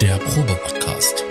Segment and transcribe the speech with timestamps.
[0.00, 1.24] Der Probe-Podcast.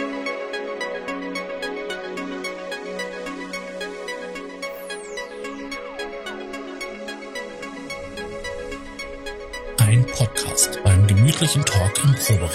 [9.78, 12.50] Ein Podcast beim gemütlichen Talk im Proberaum.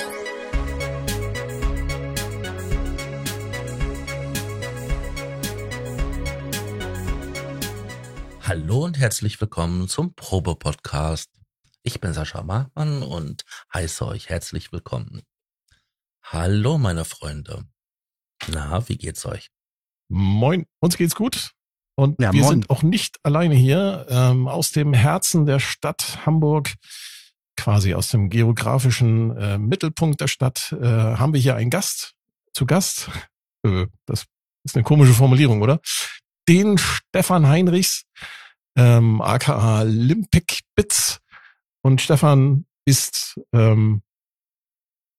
[8.42, 11.30] Hallo und herzlich willkommen zum Probe-Podcast.
[11.82, 15.22] Ich bin Sascha Markmann und heiße euch herzlich willkommen.
[16.32, 17.66] Hallo, meine Freunde.
[18.48, 19.50] Na, wie geht's euch?
[20.08, 21.50] Moin, uns geht's gut.
[21.94, 22.50] Und Ja, wir moin.
[22.50, 24.06] sind auch nicht alleine hier.
[24.08, 26.72] Ähm, aus dem Herzen der Stadt Hamburg,
[27.58, 32.14] quasi aus dem geografischen äh, Mittelpunkt der Stadt, äh, haben wir hier einen Gast
[32.54, 33.10] zu Gast.
[33.62, 34.24] Äh, das
[34.64, 35.80] ist eine komische Formulierung, oder?
[36.48, 38.04] Den Stefan Heinrichs,
[38.74, 41.20] ähm, aka Limpic Bits.
[41.82, 44.00] Und Stefan ist ähm,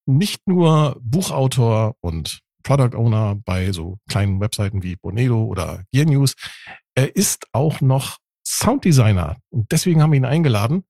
[0.06, 6.36] nicht nur Buchautor und Product Owner bei so kleinen Webseiten wie Bonedo oder Gear News.
[6.96, 10.84] Er ist auch noch Sounddesigner und deswegen haben wir ihn eingeladen,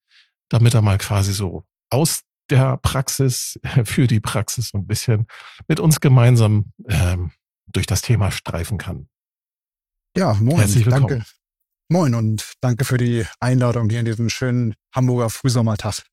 [0.50, 5.28] damit er mal quasi so aus der Praxis für die Praxis so ein bisschen
[5.68, 7.32] mit uns gemeinsam ähm,
[7.68, 9.08] durch das Thema streifen kann.
[10.16, 10.58] Ja, moin.
[10.58, 11.08] Herzlich willkommen.
[11.08, 11.26] Danke.
[11.90, 16.04] Moin und danke für die Einladung hier in diesem schönen Hamburger Frühsommertag.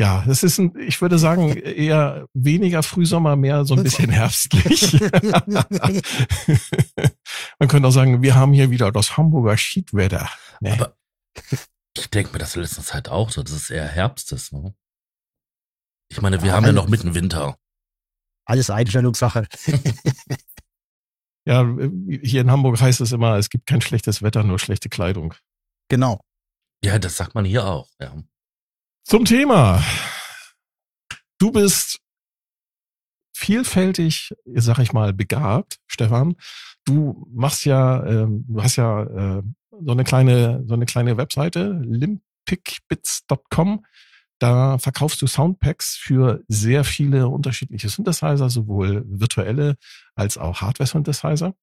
[0.00, 5.00] Ja, es ist, ein, ich würde sagen, eher weniger Frühsommer, mehr so ein bisschen herbstlich.
[7.58, 10.28] Man könnte auch sagen, wir haben hier wieder das Hamburger Schiedwetter.
[10.60, 10.72] Ne?
[10.72, 10.96] Aber
[11.96, 14.52] ich denke mir das in letzter Zeit auch so, dass es eher Herbst ist.
[14.52, 14.74] Ne?
[16.10, 17.56] Ich meine, wir Ja, haben ja noch mitten Winter.
[18.46, 19.46] Alles Einstellungssache.
[21.44, 21.66] Ja,
[22.22, 25.34] hier in Hamburg heißt es immer, es gibt kein schlechtes Wetter, nur schlechte Kleidung.
[25.88, 26.20] genau.
[26.84, 27.88] Ja, das sagt man hier auch.
[28.00, 28.14] Ja.
[29.04, 29.82] Zum Thema.
[31.38, 31.98] Du bist
[33.36, 36.36] vielfältig, sag ich mal, begabt, Stefan.
[36.84, 41.80] Du machst ja, ähm, du hast ja äh, so eine kleine, so eine kleine Webseite,
[41.84, 43.84] limpicbits.com.
[44.38, 49.76] Da verkaufst du Soundpacks für sehr viele unterschiedliche Synthesizer, sowohl virtuelle
[50.14, 51.54] als auch Hardware-Synthesizer.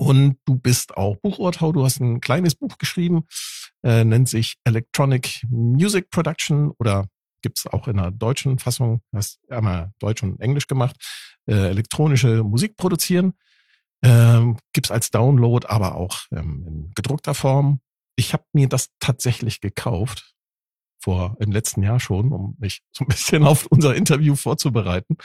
[0.00, 1.72] Und du bist auch Buchautor.
[1.72, 3.26] Du hast ein kleines Buch geschrieben,
[3.82, 7.08] äh, nennt sich Electronic Music Production oder
[7.42, 10.96] gibt's auch in einer deutschen Fassung, hast einmal Deutsch und Englisch gemacht,
[11.46, 13.34] äh, elektronische Musik produzieren.
[14.02, 17.80] Ähm, gibt's als Download, aber auch ähm, in gedruckter Form.
[18.14, 20.34] Ich habe mir das tatsächlich gekauft,
[21.00, 25.16] vor im letzten Jahr schon, um mich so ein bisschen auf unser Interview vorzubereiten.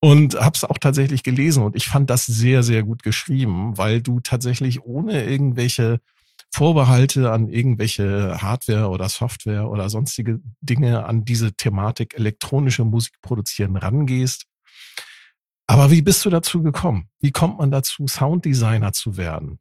[0.00, 4.00] Und habe es auch tatsächlich gelesen und ich fand das sehr, sehr gut geschrieben, weil
[4.00, 6.00] du tatsächlich ohne irgendwelche
[6.50, 13.76] Vorbehalte an irgendwelche Hardware oder Software oder sonstige Dinge an diese Thematik elektronische Musik produzieren
[13.76, 14.44] rangehst.
[15.66, 17.10] Aber wie bist du dazu gekommen?
[17.20, 19.58] Wie kommt man dazu, Sounddesigner zu werden?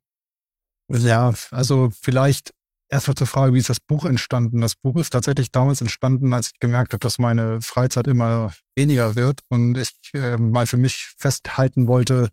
[0.89, 2.53] Ja, also vielleicht
[2.89, 4.61] erstmal zur Frage, wie ist das Buch entstanden?
[4.61, 9.15] Das Buch ist tatsächlich damals entstanden, als ich gemerkt habe, dass meine Freizeit immer weniger
[9.15, 12.29] wird und ich äh, mal für mich festhalten wollte,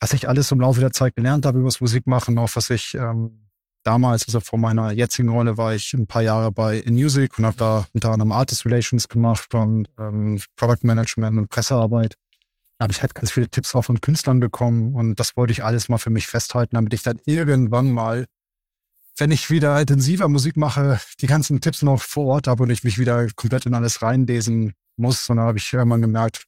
[0.00, 2.94] was ich alles im Laufe der Zeit gelernt habe über das Musikmachen, auch was ich
[2.94, 3.48] ähm,
[3.82, 7.46] damals, also vor meiner jetzigen Rolle, war ich ein paar Jahre bei In Music und
[7.46, 12.16] habe da unter anderem Artist Relations gemacht und ähm, Product Management und Pressearbeit.
[12.78, 15.64] Da habe ich halt ganz viele Tipps auch von Künstlern bekommen und das wollte ich
[15.64, 18.26] alles mal für mich festhalten, damit ich dann irgendwann mal,
[19.18, 22.84] wenn ich wieder intensiver Musik mache, die ganzen Tipps noch vor Ort habe und ich
[22.84, 25.28] mich wieder komplett in alles reinlesen muss.
[25.30, 26.44] Und dann habe ich irgendwann gemerkt,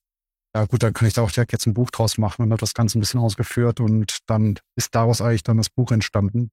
[0.54, 2.60] ja gut, dann kann ich da auch direkt jetzt ein Buch draus machen und habe
[2.60, 6.50] das Ganze ein bisschen ausgeführt und dann ist daraus eigentlich dann das Buch entstanden.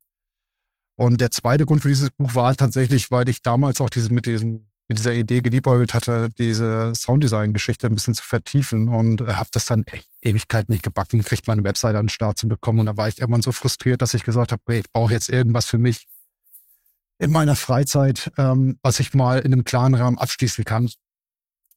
[0.98, 4.26] Und der zweite Grund für dieses Buch war tatsächlich, weil ich damals auch diese, mit
[4.26, 9.50] diesem mit dieser Idee geliebäugelt hatte, diese Sounddesign-Geschichte ein bisschen zu vertiefen und äh, habe
[9.52, 12.80] das dann echt Ewigkeit nicht gebacken, gekriegt, meine Webseite an den Start zu bekommen.
[12.82, 15.30] Und da war ich irgendwann so frustriert, dass ich gesagt habe, hey, ich brauche jetzt
[15.30, 16.08] irgendwas für mich
[17.18, 20.90] in meiner Freizeit, ähm, was ich mal in einem klaren Rahmen abschließen kann.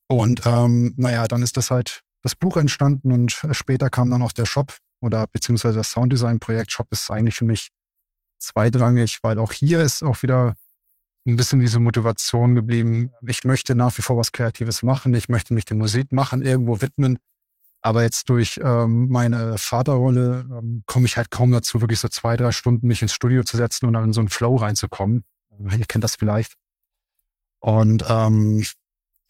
[0.09, 4.23] Und ähm, naja, dann ist das halt das Buch entstanden und äh, später kam dann
[4.23, 6.73] auch der Shop oder beziehungsweise das Sounddesign-Projekt.
[6.73, 7.71] Shop ist eigentlich für mich
[8.39, 10.55] zweitrangig, weil auch hier ist auch wieder
[11.29, 13.13] ein bisschen diese Motivation geblieben.
[13.27, 15.15] Ich möchte nach wie vor was Kreatives machen.
[15.15, 17.19] Ich möchte mich der Musik machen, irgendwo widmen.
[17.81, 22.37] Aber jetzt durch ähm, meine Vaterrolle ähm, komme ich halt kaum dazu, wirklich so zwei,
[22.37, 25.25] drei Stunden mich ins Studio zu setzen und dann in so einen Flow reinzukommen.
[25.61, 26.55] Ihr kennt das vielleicht.
[27.61, 28.65] Und ähm,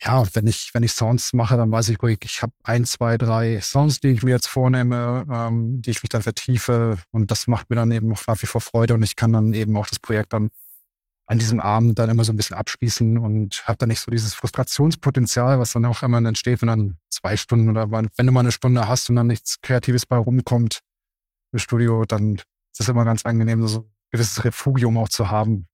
[0.00, 3.18] ja, wenn ich, wenn ich Sounds mache, dann weiß ich, ruhig, ich habe ein, zwei,
[3.18, 6.98] drei Sounds, die ich mir jetzt vornehme, ähm, die ich mich dann vertiefe.
[7.10, 9.52] Und das macht mir dann eben auch nach wie vor Freude und ich kann dann
[9.52, 10.50] eben auch das Projekt dann
[11.28, 14.32] an diesem Abend dann immer so ein bisschen abschließen und habe dann nicht so dieses
[14.32, 18.52] Frustrationspotenzial, was dann auch immer entsteht, wenn dann zwei Stunden oder wenn du mal eine
[18.52, 20.80] Stunde hast und dann nichts Kreatives bei rumkommt
[21.52, 25.68] im Studio, dann ist es immer ganz angenehm, so ein gewisses Refugium auch zu haben.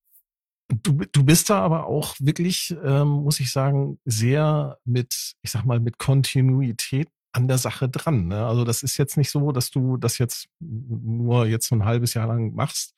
[0.68, 5.64] Du, du bist da aber auch wirklich, ähm, muss ich sagen, sehr mit, ich sag
[5.64, 8.26] mal, mit Kontinuität an der Sache dran.
[8.26, 8.44] Ne?
[8.44, 12.14] Also das ist jetzt nicht so, dass du das jetzt nur jetzt so ein halbes
[12.14, 12.94] Jahr lang machst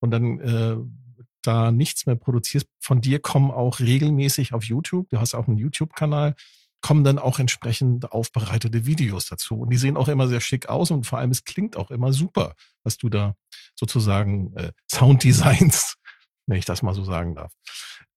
[0.00, 0.76] und dann äh,
[1.42, 2.66] da nichts mehr produzierst.
[2.80, 6.34] Von dir kommen auch regelmäßig auf YouTube, du hast auch einen YouTube-Kanal,
[6.80, 9.60] kommen dann auch entsprechend aufbereitete Videos dazu.
[9.60, 12.12] Und die sehen auch immer sehr schick aus und vor allem es klingt auch immer
[12.12, 12.54] super,
[12.84, 13.34] was du da
[13.74, 15.96] sozusagen äh, Sounddesigns,
[16.46, 17.52] wenn ich das mal so sagen darf.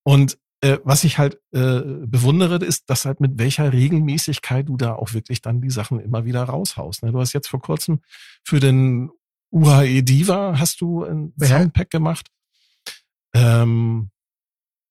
[0.04, 4.94] Und äh, was ich halt äh, bewundere, ist, dass halt mit welcher Regelmäßigkeit du da
[4.94, 7.04] auch wirklich dann die Sachen immer wieder raushaust.
[7.04, 7.12] Ne?
[7.12, 8.00] Du hast jetzt vor kurzem
[8.46, 9.12] für den
[9.52, 11.48] UHE Diva hast du ein ja.
[11.48, 12.28] Soundpack gemacht.
[13.34, 14.10] Ähm,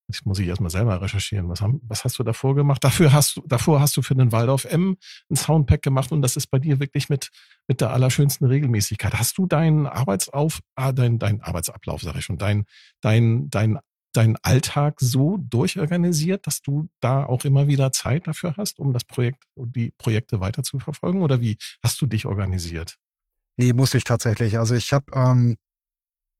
[0.09, 1.49] das muss ich erstmal selber recherchieren.
[1.49, 2.85] Was, haben, was hast du davor gemacht?
[2.85, 4.97] Dafür hast du, davor hast du für den Waldorf M
[5.31, 7.31] ein Soundpack gemacht und das ist bei dir wirklich mit,
[7.67, 9.15] mit der allerschönsten Regelmäßigkeit.
[9.15, 12.65] Hast du deinen Arbeitsauf, ah, dein, dein Arbeitsablauf, sag ich schon, dein,
[13.00, 13.79] dein, dein,
[14.12, 19.05] dein Alltag so durchorganisiert, dass du da auch immer wieder Zeit dafür hast, um das
[19.05, 21.23] Projekt, die Projekte weiter zu verfolgen?
[21.23, 22.99] Oder wie hast du dich organisiert?
[23.56, 24.59] Nee, muss ich tatsächlich.
[24.59, 25.56] Also ich habe ähm,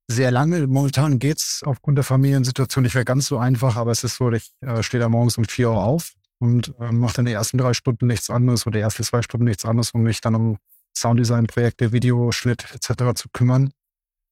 [0.07, 0.67] sehr lange.
[0.67, 4.51] Momentan geht's aufgrund der Familiensituation nicht mehr ganz so einfach, aber es ist so, ich
[4.61, 7.73] äh, stehe da morgens um vier Uhr auf und äh, mache dann die ersten drei
[7.73, 10.57] Stunden nichts anderes oder die ersten zwei Stunden nichts anderes, um mich dann um
[10.95, 13.13] Sounddesign-Projekte, Videoschnitt etc.
[13.15, 13.71] zu kümmern.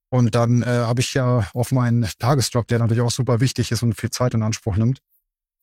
[0.09, 3.81] Und dann äh, habe ich ja auf meinen Tagesjob, der natürlich auch super wichtig ist
[3.81, 5.00] und viel Zeit in Anspruch nimmt.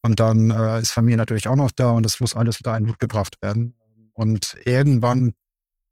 [0.03, 2.89] Und dann äh, ist Familie natürlich auch noch da und das muss alles unter einen
[2.89, 3.75] Hut gebracht werden.
[4.15, 5.35] Und irgendwann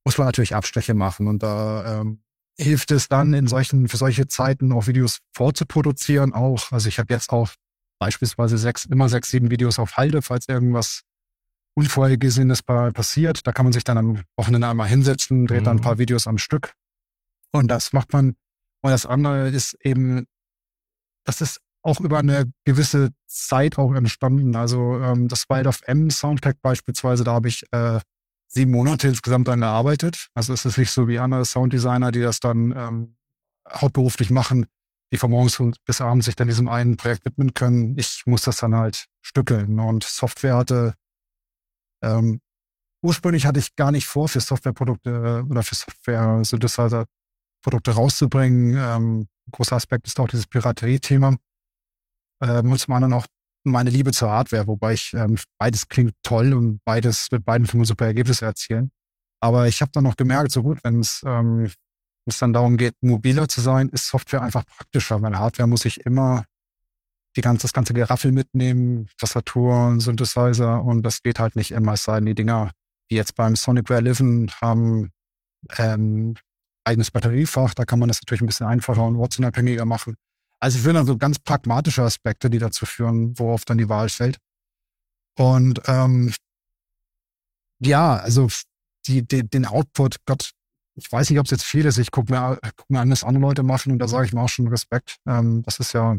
[0.05, 2.23] muss man natürlich Abstriche machen und da ähm,
[2.59, 6.73] hilft es dann in solchen, für solche Zeiten auch Videos vorzuproduzieren auch.
[6.73, 7.51] Also ich habe jetzt auch
[7.99, 11.03] beispielsweise sechs, immer sechs, sieben Videos auf Halde, falls irgendwas
[11.75, 13.47] Unvorhergesehenes passiert.
[13.47, 15.65] Da kann man sich dann am Wochenende einmal hinsetzen, dreht mhm.
[15.65, 16.01] dann ein paar mhm.
[16.01, 16.73] Videos am Stück.
[17.53, 18.37] Und das macht man.
[18.83, 20.27] Und das andere ist eben,
[21.25, 24.57] das ist auch über eine gewisse Zeit auch entstanden.
[24.57, 28.01] Also ähm, das Wild of M Soundtrack beispielsweise, da habe ich äh,
[28.57, 30.29] sieben Monate insgesamt dann gearbeitet.
[30.35, 33.17] Also es ist nicht so wie andere Sounddesigner, die das dann ähm,
[33.69, 34.65] hauptberuflich machen,
[35.13, 37.99] die von morgens bis abends sich dann diesem einen Projekt widmen können.
[37.99, 39.79] Ich muss das dann halt stückeln.
[39.79, 40.95] Und Software hatte,
[42.03, 42.41] ähm,
[43.05, 48.75] ursprünglich hatte ich gar nicht vor, für Softwareprodukte oder für Software-Synthesizer-Produkte rauszubringen.
[48.79, 51.37] Ähm, großer Aspekt ist auch dieses Piraterie-Thema.
[52.43, 53.27] Ähm, und zum anderen auch
[53.67, 57.85] meine Liebe zur Hardware, wobei ich ähm, beides klingt toll und beides mit beiden Filmen
[57.85, 58.91] super Ergebnisse erzielen.
[59.41, 61.71] Aber ich habe dann noch gemerkt, so gut, wenn es ähm,
[62.41, 66.45] dann darum geht, mobiler zu sein, ist Software einfach praktischer, weil Hardware muss ich immer
[67.37, 71.93] die ganze, das ganze Geraffel mitnehmen, Tastatur, Synthesizer und das geht halt nicht immer.
[71.93, 72.73] Es sei denn, die Dinger,
[73.11, 75.11] die jetzt beim Sonicware Liven haben,
[75.77, 76.35] ähm,
[76.85, 80.17] eigenes Batteriefach, da kann man das natürlich ein bisschen einfacher und ortsunabhängiger machen.
[80.67, 84.09] Also ich finde dann so ganz pragmatische Aspekte, die dazu führen, worauf dann die Wahl
[84.09, 84.39] fällt.
[85.39, 86.35] Und ähm,
[87.79, 88.49] ja, also
[89.07, 90.51] die, die, den Output, Gott,
[90.97, 91.99] ich weiß nicht, ob es jetzt viel ist.
[91.99, 94.41] Ich gucke mir, guck mir an, was andere Leute machen und da sage ich mir
[94.41, 95.19] auch schon Respekt.
[95.25, 96.17] Ähm, das ist ja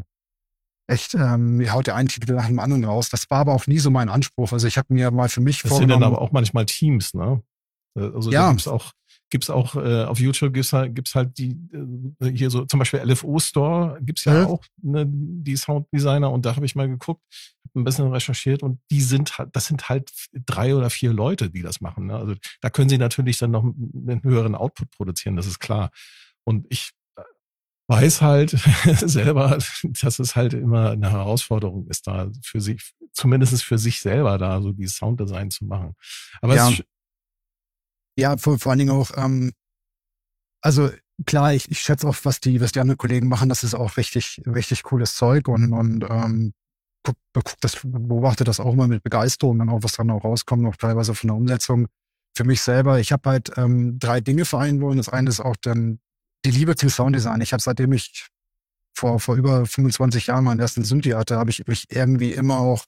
[0.89, 3.09] echt, ähm, mir haut der einen Titel nach dem anderen raus.
[3.09, 4.53] Das war aber auch nie so mein Anspruch.
[4.53, 5.89] Also ich habe mir mal für mich das vorgenommen.
[5.89, 7.43] Das sind dann aber auch manchmal Teams, ne?
[7.97, 8.55] Äh, also ja.
[8.67, 8.93] auch
[9.29, 11.57] gibt's auch äh, auf YouTube gibt's halt, gibt's halt die
[12.21, 14.45] äh, hier so zum Beispiel LFO Store gibt's ja, ja.
[14.45, 17.21] auch ne, die Sounddesigner und da habe ich mal geguckt,
[17.77, 21.61] ein bisschen recherchiert und die sind halt, das sind halt drei oder vier Leute, die
[21.61, 22.07] das machen.
[22.07, 22.15] Ne?
[22.15, 25.91] Also da können sie natürlich dann noch einen höheren Output produzieren, das ist klar.
[26.43, 27.21] Und ich äh,
[27.87, 28.51] weiß halt
[28.85, 29.57] selber,
[30.01, 34.61] dass es halt immer eine Herausforderung ist, da für sich, zumindest für sich selber da
[34.61, 35.95] so die Sounddesign zu machen.
[36.41, 36.69] Aber ja.
[36.69, 36.83] es
[38.17, 39.51] ja, vor, vor allen Dingen auch, ähm,
[40.61, 40.89] also
[41.25, 43.97] klar, ich, ich schätze auch, was die, was die anderen Kollegen machen, das ist auch
[43.97, 46.53] richtig, richtig cooles Zeug und, und ähm,
[47.03, 50.65] guck, guck das, beobachte das auch immer mit Begeisterung, dann auch, was dann auch rauskommt,
[50.67, 51.87] auch teilweise von der Umsetzung.
[52.35, 54.97] Für mich selber, ich habe halt ähm, drei Dinge vereinen wollen.
[54.97, 55.99] Das eine ist auch dann
[56.45, 57.41] die Liebe zum Sounddesign.
[57.41, 58.27] Ich habe seitdem ich
[58.95, 62.85] vor, vor über 25 Jahren meinen ersten Synthi hatte, habe ich mich irgendwie immer auch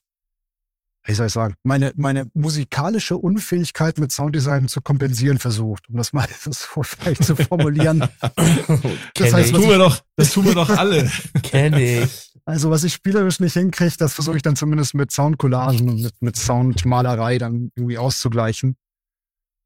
[1.04, 6.12] wie soll ich sagen, meine, meine musikalische Unfähigkeit mit Sounddesign zu kompensieren versucht, um das
[6.12, 8.00] mal so vielleicht zu formulieren.
[9.14, 11.10] das heißt, das tun wir doch, das tun wir doch alle.
[11.42, 12.32] Kenne ich.
[12.44, 16.14] Also was ich spielerisch nicht hinkriege, das versuche ich dann zumindest mit Soundcollagen und mit,
[16.20, 18.76] mit Soundmalerei dann irgendwie auszugleichen.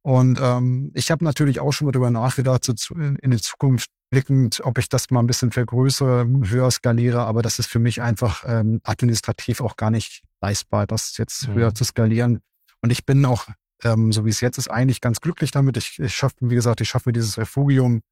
[0.03, 3.41] Und ähm, ich habe natürlich auch schon mal darüber nachgedacht, so zu, in, in die
[3.41, 7.79] Zukunft rückblickend, ob ich das mal ein bisschen vergrößere, höher skaliere, aber das ist für
[7.79, 11.55] mich einfach ähm, administrativ auch gar nicht leistbar, das jetzt mhm.
[11.55, 12.41] höher zu skalieren.
[12.81, 13.49] Und ich bin auch,
[13.83, 15.77] ähm, so wie es jetzt ist, eigentlich ganz glücklich damit.
[15.77, 18.03] Ich, ich schaffe, wie gesagt, ich schaffe mir dieses Refugium.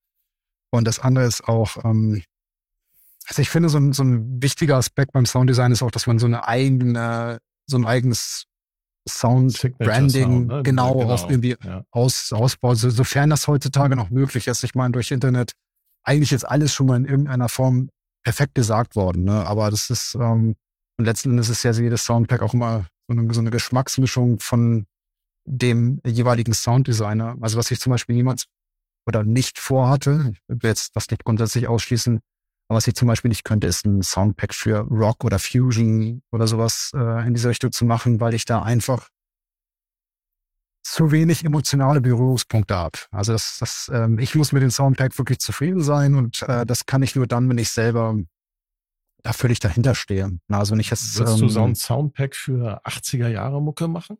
[0.70, 2.22] Und das andere ist auch, ähm,
[3.28, 6.18] also ich finde, so ein, so ein wichtiger Aspekt beim Sounddesign ist auch, dass man
[6.18, 8.46] so eine eigene, so ein eigenes
[9.08, 10.62] Sound, Branding, Sound, ne?
[10.62, 11.84] genau, genau, auch irgendwie ja.
[11.90, 14.64] aus, ausbaut, so, sofern das heutzutage noch möglich ist.
[14.64, 15.52] Ich meine, durch Internet,
[16.04, 17.90] eigentlich ist alles schon mal in irgendeiner Form
[18.24, 19.46] perfekt gesagt worden, ne?
[19.46, 20.54] aber das ist, ähm,
[20.98, 24.86] und letzten Endes ist ja jedes Soundpack auch immer so eine, so eine Geschmacksmischung von
[25.44, 27.36] dem jeweiligen Sounddesigner.
[27.40, 28.46] Also was ich zum Beispiel niemals
[29.06, 32.20] oder nicht vorhatte, ich will jetzt das nicht grundsätzlich ausschließen,
[32.68, 36.46] aber was ich zum Beispiel nicht könnte, ist ein Soundpack für Rock oder Fusion oder
[36.46, 39.08] sowas äh, in dieser Richtung zu machen, weil ich da einfach
[40.82, 42.98] zu wenig emotionale Berührungspunkte habe.
[43.10, 46.86] Also das, das, ähm, ich muss mit dem Soundpack wirklich zufrieden sein und äh, das
[46.86, 48.16] kann ich nur dann, wenn ich selber
[49.22, 50.38] da völlig dahinter stehe.
[50.48, 51.16] Also nicht jetzt.
[51.16, 54.18] Würdest ähm, du so ein Soundpack für 80er Jahre Mucke machen?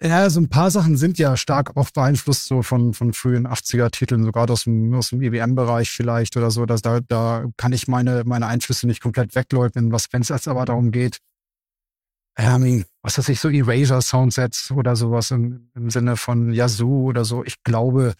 [0.00, 4.24] Ja, so ein paar Sachen sind ja stark auch beeinflusst so von, von frühen 80er-Titeln,
[4.24, 6.66] sogar aus dem, aus dem EWM-Bereich vielleicht oder so.
[6.66, 10.48] Dass da, da kann ich meine, meine Einflüsse nicht komplett wegleugnen, was, wenn es jetzt
[10.48, 11.18] aber darum geht,
[12.36, 17.44] ähm, was weiß ich, so Erasure-Soundsets oder sowas im, im Sinne von Yazoo oder so.
[17.44, 18.14] Ich glaube,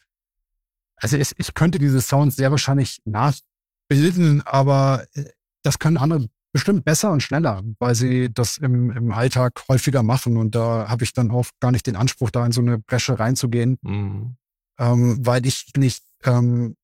[0.96, 5.24] also es, ich könnte diese Sounds sehr wahrscheinlich nachbilden, aber äh,
[5.62, 10.36] das können andere bestimmt besser und schneller, weil sie das im, im Alltag häufiger machen.
[10.36, 13.18] Und da habe ich dann auch gar nicht den Anspruch, da in so eine Bresche
[13.18, 14.36] reinzugehen, mhm.
[14.78, 16.76] ähm, weil ich nicht, ähm,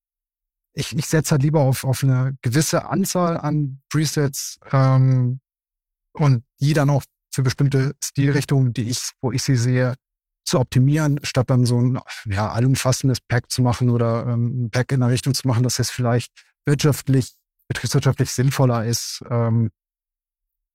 [0.73, 5.39] ich, ich setze halt lieber auf, auf eine gewisse Anzahl an Presets ähm,
[6.13, 9.95] und die dann auch für bestimmte Stilrichtungen, die ich, wo ich sie sehe,
[10.45, 14.91] zu optimieren, statt dann so ein ja, allumfassendes Pack zu machen oder ähm, ein Pack
[14.91, 16.31] in der Richtung zu machen, dass es vielleicht
[16.65, 17.35] wirtschaftlich
[17.67, 19.69] betriebswirtschaftlich sinnvoller ist, ähm,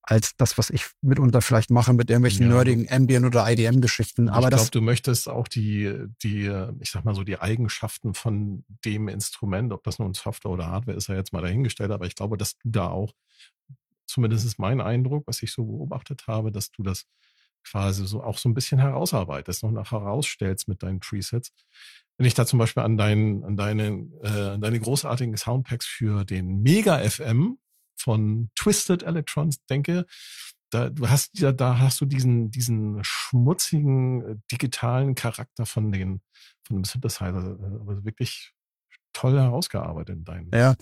[0.02, 2.54] als das, was ich mitunter vielleicht mache mit irgendwelchen ja.
[2.54, 4.28] nerdigen Ambient oder IDM-Geschichten.
[4.28, 8.64] Aber ich glaube, du möchtest auch die, die, ich sag mal so, die Eigenschaften von
[8.84, 12.14] dem Instrument, ob das nun Software oder Hardware ist, ja jetzt mal dahingestellt, aber ich
[12.14, 13.12] glaube, dass du da auch,
[14.06, 17.06] zumindest ist mein Eindruck, was ich so beobachtet habe, dass du das
[17.64, 21.52] quasi so auch so ein bisschen herausarbeitest, noch nach herausstellst mit deinen Presets.
[22.16, 26.24] Wenn ich da zum Beispiel an, dein, an, deine, äh, an deine großartigen Soundpacks für
[26.24, 27.58] den Mega FM
[27.98, 30.06] von Twisted Electrons denke,
[30.70, 36.20] da, du hast ja, da hast du diesen, diesen schmutzigen äh, digitalen Charakter von den,
[36.64, 38.52] von dem Synthesizer, also wirklich
[39.12, 40.50] toll herausgearbeitet in deinen.
[40.52, 40.74] Ja.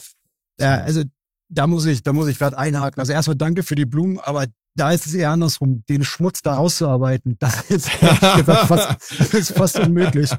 [0.58, 1.02] Ja, also
[1.48, 3.00] da muss ich, da muss ich gerade einhaken.
[3.00, 6.56] Also erstmal danke für die Blumen, aber da ist es eher andersrum, den Schmutz da
[6.56, 7.36] auszuarbeiten.
[7.40, 10.30] Das ist, fast, ist fast unmöglich.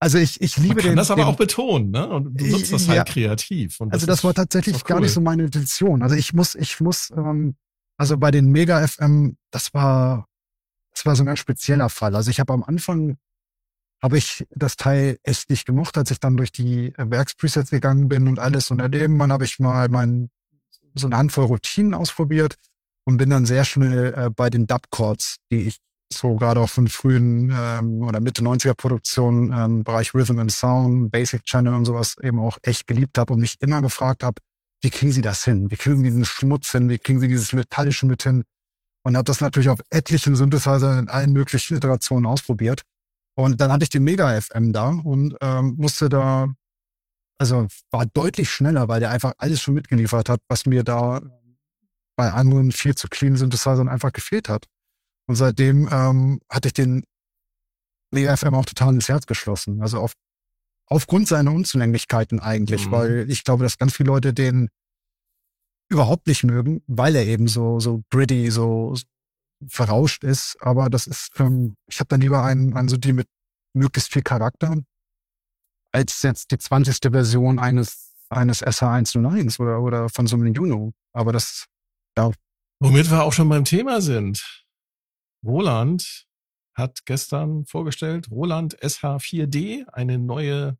[0.00, 0.96] Also ich, ich liebe Man kann den.
[0.96, 2.06] das aber den, auch betonen, ne?
[2.06, 3.04] Und du nutzt das halt ja.
[3.04, 3.78] kreativ.
[3.78, 4.82] Das also das war tatsächlich cool.
[4.86, 6.02] gar nicht so meine Intention.
[6.02, 7.56] Also ich muss, ich muss, ähm,
[7.96, 10.26] also bei den Mega FM, das war,
[10.92, 12.14] das war so ein ganz spezieller Fall.
[12.14, 13.16] Also ich habe am Anfang
[14.04, 18.28] habe ich das Teil echt nicht gemocht, als ich dann durch die Werkspresets gegangen bin
[18.28, 18.70] und alles.
[18.70, 20.28] Und daneben habe ich mal mein,
[20.94, 22.56] so eine Handvoll Routinen ausprobiert
[23.06, 25.78] und bin dann sehr schnell äh, bei den Dub-Chords, die ich
[26.12, 31.10] so gerade auch von frühen ähm, oder Mitte 90er Produktionen ähm, Bereich Rhythm and Sound,
[31.10, 34.42] Basic Channel und sowas eben auch echt geliebt habe und mich immer gefragt habe,
[34.82, 35.70] wie kriegen sie das hin?
[35.70, 36.90] Wie kriegen sie diesen Schmutz hin?
[36.90, 38.44] Wie kriegen sie dieses Metallische mit hin?
[39.02, 42.82] Und habe das natürlich auf etlichen Synthesizer in allen möglichen Iterationen ausprobiert.
[43.36, 46.48] Und dann hatte ich den Mega FM da und ähm, musste da,
[47.38, 51.20] also war deutlich schneller, weil der einfach alles schon mitgeliefert hat, was mir da
[52.16, 54.66] bei anderen viel zu clean Synthesizern einfach gefehlt hat.
[55.26, 57.04] Und seitdem ähm, hatte ich den
[58.12, 59.82] WFM auch total ins Herz geschlossen.
[59.82, 60.12] Also auf,
[60.86, 62.92] aufgrund seiner Unzulänglichkeiten eigentlich, mhm.
[62.92, 64.68] weil ich glaube, dass ganz viele Leute den
[65.90, 68.94] überhaupt nicht mögen, weil er eben so, so gritty, so
[69.66, 70.56] verrauscht ist.
[70.60, 73.28] Aber das ist, ähm, ich habe dann lieber einen, einen die mit
[73.74, 74.76] möglichst viel Charakter,
[75.92, 76.98] als jetzt die 20.
[77.12, 80.92] Version eines, eines SH101 oder, oder von so einem Juno.
[81.12, 81.66] Aber das,
[82.16, 82.30] ja.
[82.80, 84.64] Womit wir auch schon beim Thema sind.
[85.44, 86.26] Roland
[86.74, 90.76] hat gestern vorgestellt, Roland SH4D, eine neue,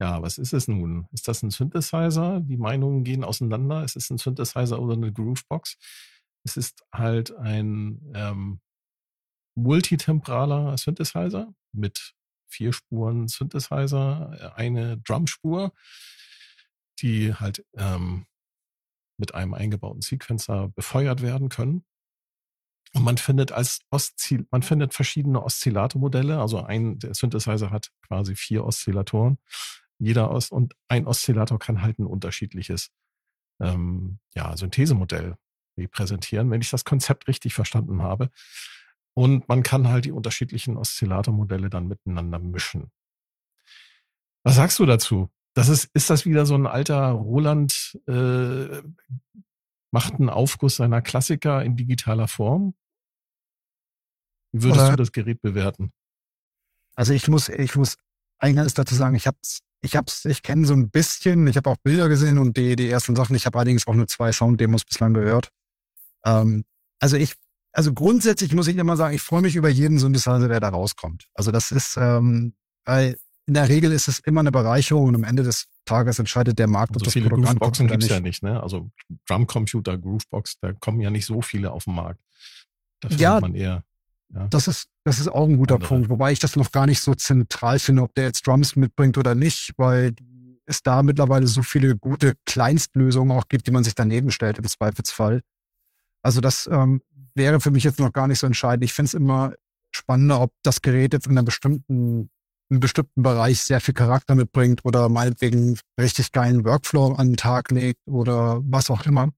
[0.00, 1.06] ja, was ist es nun?
[1.12, 2.40] Ist das ein Synthesizer?
[2.40, 3.84] Die Meinungen gehen auseinander.
[3.84, 5.76] Ist es ein Synthesizer oder eine Groovebox?
[6.44, 8.60] Es ist halt ein ähm,
[9.54, 12.14] multitemporaler Synthesizer mit
[12.48, 15.72] vier Spuren Synthesizer, eine Drumspur,
[17.00, 18.26] die halt ähm,
[19.18, 21.84] mit einem eingebauten Sequencer befeuert werden können.
[22.92, 26.40] Und man findet als Oszil man findet verschiedene Oszillatormodelle.
[26.40, 29.38] Also ein der Synthesizer hat quasi vier Oszillatoren.
[29.98, 32.90] jeder Os und ein Oszillator kann halt ein unterschiedliches
[33.60, 35.36] ähm, ja, Synthesemodell
[35.76, 38.30] repräsentieren, wenn ich das Konzept richtig verstanden habe.
[39.14, 42.90] Und man kann halt die unterschiedlichen Oszillatormodelle dann miteinander mischen.
[44.44, 45.28] Was sagst du dazu?
[45.54, 48.82] Das ist, ist das wieder so ein alter Roland äh,
[49.90, 52.74] macht einen Aufguss seiner Klassiker in digitaler Form?
[54.52, 55.92] Wie würdest Oder, du das Gerät bewerten?
[56.94, 57.96] Also ich muss, ich muss
[58.38, 61.76] eines dazu sagen, ich hab's, ich hab's, ich kenne so ein bisschen, ich habe auch
[61.78, 65.14] Bilder gesehen und die, die ersten Sachen, ich habe allerdings auch nur zwei Sound-Demos bislang
[65.14, 65.52] gehört.
[66.24, 66.64] Ähm,
[66.98, 67.34] also ich,
[67.72, 71.26] also grundsätzlich muss ich immer sagen, ich freue mich über jeden Synthesizer, der da rauskommt.
[71.34, 75.24] Also das ist, ähm, weil in der Regel ist es immer eine Bereicherung und am
[75.24, 78.12] Ende des Tages entscheidet der Markt, ob so das viele Produkt Grooveboxen gibt's nicht.
[78.12, 78.62] ja nicht, ne?
[78.62, 78.90] Also
[79.26, 82.20] Drumcomputer, Groovebox, da kommen ja nicht so viele auf den Markt.
[83.00, 83.82] Da ja, man eher.
[84.32, 84.46] Ja.
[84.48, 85.88] Das ist, das ist auch ein guter Andere.
[85.88, 89.18] Punkt, wobei ich das noch gar nicht so zentral finde, ob der jetzt Drums mitbringt
[89.18, 90.14] oder nicht, weil
[90.66, 94.68] es da mittlerweile so viele gute Kleinstlösungen auch gibt, die man sich daneben stellt im
[94.68, 95.40] Zweifelsfall.
[96.22, 97.02] Also das ähm,
[97.34, 98.84] wäre für mich jetzt noch gar nicht so entscheidend.
[98.84, 99.54] Ich finde es immer
[99.92, 102.30] spannender, ob das Gerät jetzt in einer bestimmten,
[102.70, 107.70] einem bestimmten Bereich sehr viel Charakter mitbringt oder meinetwegen richtig geilen Workflow an den Tag
[107.70, 109.30] legt oder was auch immer.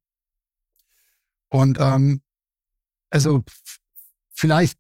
[1.49, 2.23] Und ähm,
[3.11, 3.45] also
[4.31, 4.79] vielleicht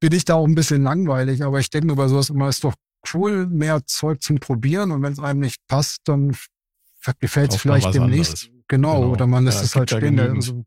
[0.00, 2.74] bin ich da auch ein bisschen langweilig, aber ich denke über sowas immer, ist doch
[3.12, 6.36] cool, mehr Zeug zum Probieren und wenn es einem nicht passt, dann
[7.20, 8.50] gefällt es vielleicht demnächst.
[8.68, 10.18] Genau, genau, oder man lässt ja, es halt stehen.
[10.18, 10.64] Also,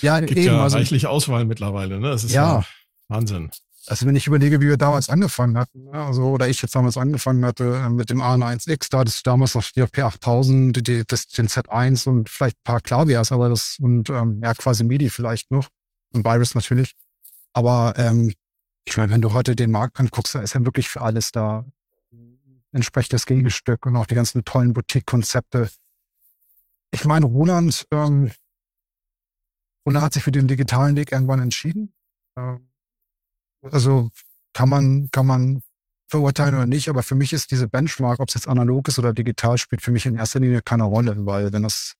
[0.00, 0.54] ja, gibt eben.
[0.54, 2.10] Ja also, reichlich Auswahl mittlerweile, ne?
[2.10, 2.64] Das ist ja, ja
[3.08, 3.50] Wahnsinn.
[3.86, 5.92] Also wenn ich überlege, wie wir damals angefangen hatten, ne?
[5.92, 9.54] also oder ich jetzt damals angefangen hatte äh, mit dem A1X, da hattest du damals
[9.54, 14.08] noch die P8000, die, das, den Z1 und vielleicht ein paar Klaviers, aber das und
[14.08, 15.68] ähm, ja quasi MIDI vielleicht noch
[16.14, 16.94] und Virus natürlich.
[17.52, 18.32] Aber ähm,
[18.86, 21.66] ich meine, wenn du heute den Markt anguckst, da ist ja wirklich für alles da
[22.72, 25.70] entsprechendes Gegenstück und auch die ganzen tollen Boutique-Konzepte.
[26.90, 28.30] Ich meine, Roland, ähm,
[29.86, 31.92] Roland hat sich für den digitalen Weg irgendwann entschieden.
[32.38, 32.68] Ähm,
[33.62, 34.10] also
[34.52, 35.62] kann man, kann man
[36.08, 39.12] verurteilen oder nicht, aber für mich ist diese Benchmark, ob es jetzt analog ist oder
[39.12, 41.94] digital, spielt für mich in erster Linie keine Rolle, weil wenn das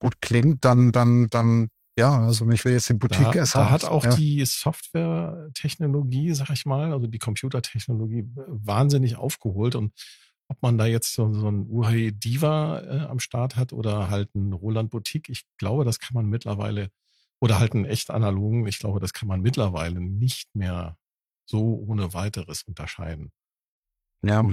[0.00, 3.84] gut klingt, dann, dann, dann ja, also ich will jetzt den Boutique da, da hat
[3.84, 4.14] auch ja.
[4.16, 9.92] die Software-Technologie, sag ich mal, also die Computertechnologie wahnsinnig aufgeholt und
[10.48, 14.34] ob man da jetzt so, so ein UHE Diva äh, am Start hat oder halt
[14.34, 16.90] ein Roland Boutique, ich glaube, das kann man mittlerweile
[17.40, 20.96] oder halt einen echt analogen, ich glaube, das kann man mittlerweile nicht mehr
[21.46, 23.32] so ohne weiteres unterscheiden.
[24.22, 24.44] Ja,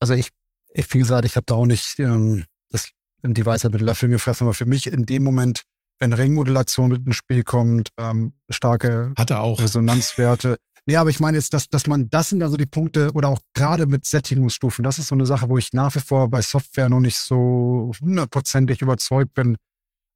[0.00, 0.30] also ich,
[0.72, 2.90] ich wie gesagt, ich habe da auch nicht ähm, das
[3.22, 5.64] die Weisheit mit Löffeln gefressen, aber für mich in dem Moment
[5.98, 9.60] wenn Ringmodulation mit ins Spiel kommt, ähm, starke Hat er auch.
[9.60, 10.58] Resonanzwerte.
[10.84, 13.40] Nee, aber ich meine jetzt, dass, dass man, das sind also die Punkte oder auch
[13.54, 16.88] gerade mit Sättigungsstufen, das ist so eine Sache, wo ich nach wie vor bei Software
[16.88, 19.56] noch nicht so hundertprozentig überzeugt bin.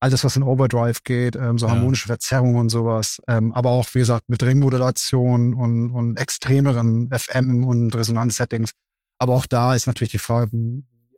[0.00, 1.72] Alles, was in Overdrive geht, ähm, so ja.
[1.72, 3.20] harmonische Verzerrungen und sowas.
[3.28, 8.70] Ähm, aber auch, wie gesagt, mit Ringmodulation und, und extremeren FM und Resonanzsettings.
[9.18, 10.50] Aber auch da ist natürlich die Frage,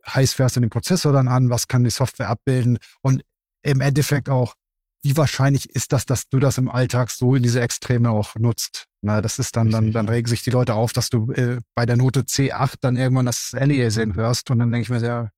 [0.07, 2.77] heiß fährst du den Prozessor dann an, was kann die Software abbilden?
[3.01, 3.23] Und
[3.61, 4.55] im Endeffekt auch,
[5.01, 8.85] wie wahrscheinlich ist das, dass du das im Alltag so in diese Extreme auch nutzt?
[9.01, 11.85] Na, das ist dann, dann, dann regen sich die Leute auf, dass du äh, bei
[11.85, 15.31] der Note C8 dann irgendwann das Aliasing hörst und dann denke ich mir sehr,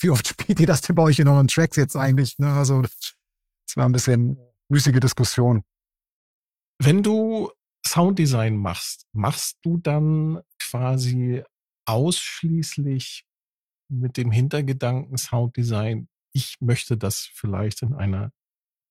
[0.00, 2.38] wie oft spielt ihr das denn bei euch in euren Tracks jetzt eigentlich?
[2.38, 2.52] Ne?
[2.52, 5.62] Also, das war ein bisschen müßige Diskussion.
[6.78, 7.50] Wenn du
[7.86, 11.42] Sounddesign machst, machst du dann quasi
[11.86, 13.24] ausschließlich
[13.88, 18.30] mit dem Hintergedanken Sounddesign ich möchte das vielleicht in einer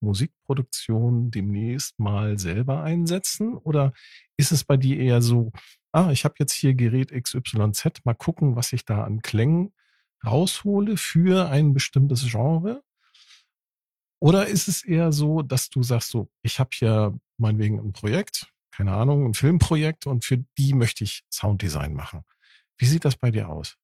[0.01, 3.55] Musikproduktion demnächst mal selber einsetzen?
[3.55, 3.93] Oder
[4.35, 5.51] ist es bei dir eher so,
[5.91, 9.73] ah, ich habe jetzt hier Gerät XYZ, mal gucken, was ich da an Klängen
[10.25, 12.83] raushole für ein bestimmtes Genre?
[14.19, 18.47] Oder ist es eher so, dass du sagst so, ich habe hier meinetwegen ein Projekt,
[18.71, 22.23] keine Ahnung, ein Filmprojekt und für die möchte ich Sounddesign machen.
[22.77, 23.77] Wie sieht das bei dir aus?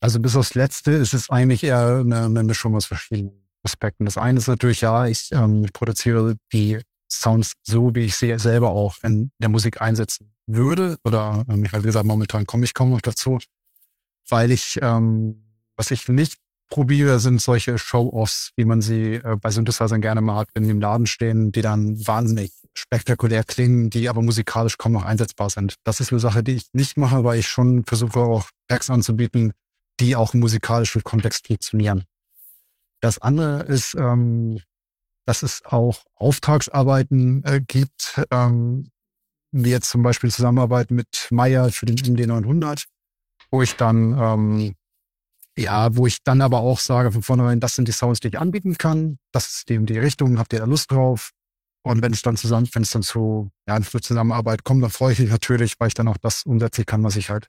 [0.00, 4.04] Also bis aufs Letzte ist es eigentlich eher eine, eine Mischung aus verschiedenen Aspekten.
[4.04, 8.70] Das eine ist natürlich, ja, ich, ähm, produziere die Sounds so, wie ich sie selber
[8.70, 10.98] auch in der Musik einsetzen würde.
[11.04, 13.38] Oder ähm, ich habe gesagt, momentan komme ich kaum noch dazu,
[14.28, 15.51] weil ich, ähm,
[15.82, 16.38] was ich nicht
[16.70, 20.80] probiere, sind solche Show-Offs, wie man sie äh, bei Synthesizern gerne hat, wenn die im
[20.80, 25.74] Laden stehen, die dann wahnsinnig spektakulär klingen, die aber musikalisch kaum noch einsetzbar sind.
[25.82, 29.54] Das ist eine Sache, die ich nicht mache, weil ich schon versuche auch Packs anzubieten,
[29.98, 32.04] die auch im musikalischen Kontext funktionieren.
[33.00, 34.60] Das andere ist, ähm,
[35.26, 38.88] dass es auch Auftragsarbeiten äh, gibt, ähm,
[39.50, 42.84] wie jetzt zum Beispiel Zusammenarbeit mit Meyer für den MD900,
[43.50, 44.76] wo ich dann ähm,
[45.58, 48.38] Ja, wo ich dann aber auch sage von vornherein, das sind die Sounds, die ich
[48.38, 49.18] anbieten kann.
[49.32, 51.32] Das ist dem die Richtung, habt ihr da Lust drauf?
[51.84, 55.12] Und wenn es dann zusammen, wenn es dann zu, ja, zur Zusammenarbeit kommt, dann freue
[55.12, 57.48] ich mich natürlich, weil ich dann auch das umsetzen kann, was ich halt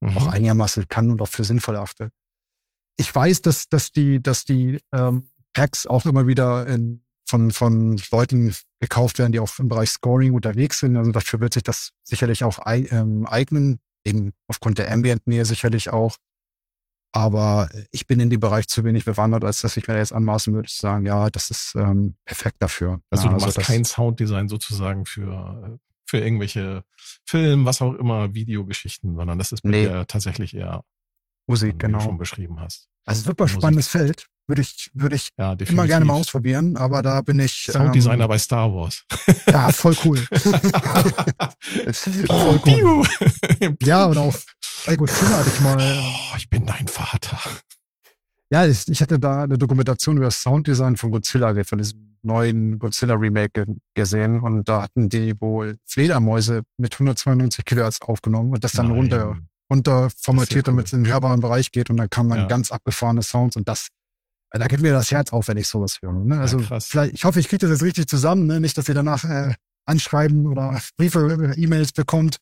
[0.00, 0.16] mhm.
[0.16, 2.10] auch einigermaßen kann und auch für sinnvoll achte.
[2.96, 8.00] Ich weiß, dass, dass die, dass die ähm, Packs auch immer wieder in, von, von
[8.12, 10.96] Leuten gekauft werden, die auch im Bereich Scoring unterwegs sind.
[10.96, 16.16] Also dafür wird sich das sicherlich auch ähm, eignen, eben aufgrund der Ambient-Nähe sicherlich auch.
[17.16, 20.52] Aber ich bin in dem Bereich zu wenig bewandert, als dass ich mir jetzt anmaßen
[20.52, 23.00] würde zu sagen, ja, das ist ähm, perfekt dafür.
[23.08, 26.82] Also ja, du machst also kein Sounddesign sozusagen für, für irgendwelche
[27.24, 29.86] Film, was auch immer, Videogeschichten, sondern das ist nee.
[30.08, 30.82] tatsächlich eher
[31.46, 31.98] Musik, genau.
[31.98, 32.88] Wie du schon beschrieben hast.
[33.04, 34.26] Also super spannendes Feld.
[34.46, 37.68] Würde ich, würde ich ja, immer gerne mal ausprobieren, aber da bin ich.
[37.70, 39.04] Sounddesigner ähm, bei Star Wars.
[39.46, 40.18] Ja, voll cool.
[41.92, 43.06] voll cool.
[43.82, 44.34] ja, und auch
[44.86, 45.78] bei Godzilla hatte ich mal.
[45.78, 47.38] Oh, ich bin dein Vater.
[48.50, 52.78] Ja, ich, ich hatte da eine Dokumentation über das Sounddesign von Godzilla, von diesem neuen
[52.78, 58.72] Godzilla Remake gesehen und da hatten die wohl Fledermäuse mit 192 Kilohertz aufgenommen und das
[58.72, 58.96] dann Nein.
[58.96, 59.36] runter
[59.70, 62.46] runter formatiert, damit es in den hörbaren Bereich geht und dann kamen dann ja.
[62.46, 63.88] ganz abgefahrene Sounds und das,
[64.58, 66.12] da geht mir das Herz auf, wenn ich sowas höre.
[66.12, 66.38] Ne?
[66.38, 68.60] Also ja, vielleicht, ich hoffe, ich kriege das jetzt richtig zusammen, ne?
[68.60, 72.38] nicht, dass ihr danach äh, anschreiben oder Briefe, E-Mails bekommt.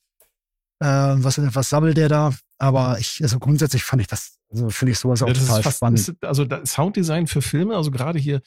[0.80, 2.34] Äh, was, was sammelt der da?
[2.58, 5.78] Aber ich, also grundsätzlich fand ich das, also finde ich sowas auch ja, total fast,
[5.78, 6.00] spannend.
[6.00, 8.42] Ist, also Sounddesign für Filme, also gerade hier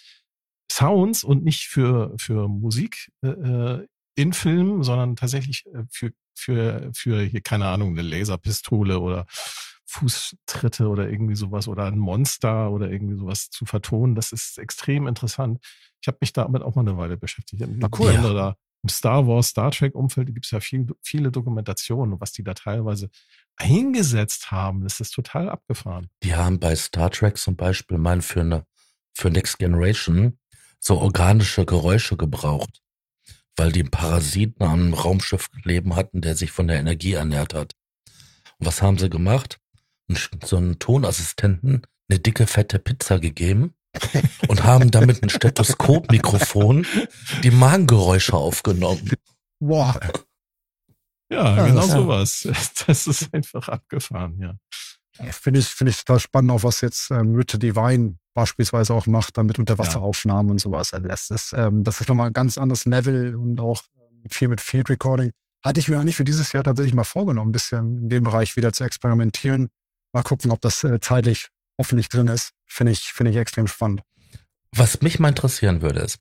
[0.71, 6.91] Sounds und nicht für, für Musik äh, äh in Filmen, sondern tatsächlich äh, für für,
[6.93, 9.25] für hier, keine Ahnung, eine Laserpistole oder
[9.86, 14.15] Fußtritte oder irgendwie sowas oder ein Monster oder irgendwie sowas zu vertonen.
[14.15, 15.63] Das ist extrem interessant.
[16.02, 17.63] Ich habe mich damit auch mal eine Weile beschäftigt.
[17.67, 18.13] Na cool.
[18.13, 18.34] Ja.
[18.34, 22.43] Da, Im Star Wars, Star Trek Umfeld gibt es ja viel, viele Dokumentationen, was die
[22.43, 23.10] da teilweise
[23.58, 24.84] eingesetzt haben.
[24.84, 26.08] Das ist total abgefahren.
[26.24, 28.65] Die haben bei Star Trek zum Beispiel mal für eine,
[29.13, 30.39] für Next Generation
[30.80, 32.82] so organische Geräusche gebraucht
[33.56, 37.74] weil die Parasiten am Raumschiff leben hatten, der sich von der Energie ernährt hat.
[38.58, 39.60] Und was haben sie gemacht?
[40.44, 43.74] So einen Tonassistenten eine dicke, fette Pizza gegeben
[44.48, 46.86] und haben damit ein Stethoskopmikrofon
[47.44, 49.12] die Magengeräusche aufgenommen.
[49.60, 50.00] Boah.
[51.32, 52.48] Ja, ja genau sowas.
[52.88, 54.56] Das ist einfach abgefahren, ja.
[55.32, 59.38] Finde ich, finde ich total spannend, auch was jetzt ähm, Richard Divine beispielsweise auch macht,
[59.38, 60.52] dann mit Unterwasseraufnahmen ja.
[60.52, 60.94] und sowas.
[60.94, 64.50] Also das ist, ähm, das ist nochmal ein ganz anderes Level und auch ähm, viel
[64.50, 65.32] mit Field Recording.
[65.63, 68.58] Hatte ich mir eigentlich für dieses Jahr tatsächlich mal vorgenommen, ein bisschen in dem Bereich
[68.58, 69.70] wieder zu experimentieren.
[70.15, 72.54] Mal gucken, ob das äh, zeitlich hoffentlich drin ist.
[72.65, 74.01] Finde ich, finde ich extrem spannend.
[74.71, 76.19] Was mich mal interessieren würde ist,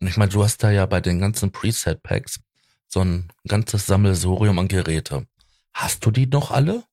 [0.00, 2.40] ich meine, du hast da ja bei den ganzen Preset-Packs
[2.88, 5.26] so ein ganzes Sammelsorium an Geräte.
[5.72, 6.84] Hast du die noch alle?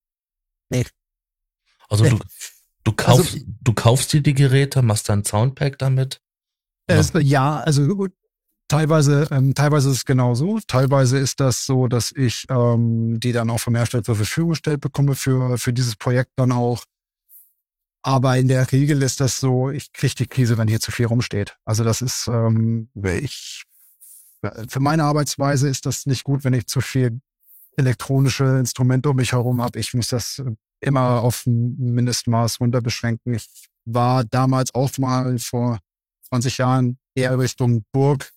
[0.70, 0.86] Nee.
[1.90, 2.12] Also nee.
[2.12, 2.20] du,
[2.86, 6.22] Du kaufst, also, du kaufst dir die Geräte, machst dann Soundpack damit?
[6.88, 8.14] Es, ja, also gut.
[8.70, 10.60] Teilweise, ähm, teilweise ist es genau so.
[10.68, 14.80] Teilweise ist das so, dass ich ähm, die dann auch vom Hersteller zur Verfügung gestellt
[14.80, 16.84] bekomme für, für dieses Projekt dann auch.
[18.04, 21.08] Aber in der Regel ist das so, ich kriege die Krise, wenn hier zu viel
[21.08, 21.58] rumsteht.
[21.66, 23.64] Also das ist, ähm, ich,
[24.68, 27.20] für meine Arbeitsweise ist das nicht gut, wenn ich zu viel
[27.76, 29.80] elektronische Instrumente um mich herum habe.
[29.80, 30.44] Ich muss das
[30.80, 33.34] immer auf ein Mindestmaß runter beschränken.
[33.34, 33.48] Ich
[33.86, 35.80] war damals auch mal vor
[36.30, 38.32] 20 Jahren eher Richtung Burg,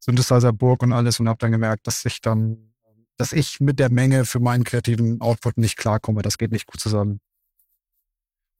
[0.00, 2.72] Synthesizer Burg und alles und habe dann gemerkt, dass ich dann,
[3.16, 6.22] dass ich mit der Menge für meinen kreativen Output nicht klarkomme.
[6.22, 7.20] Das geht nicht gut zusammen.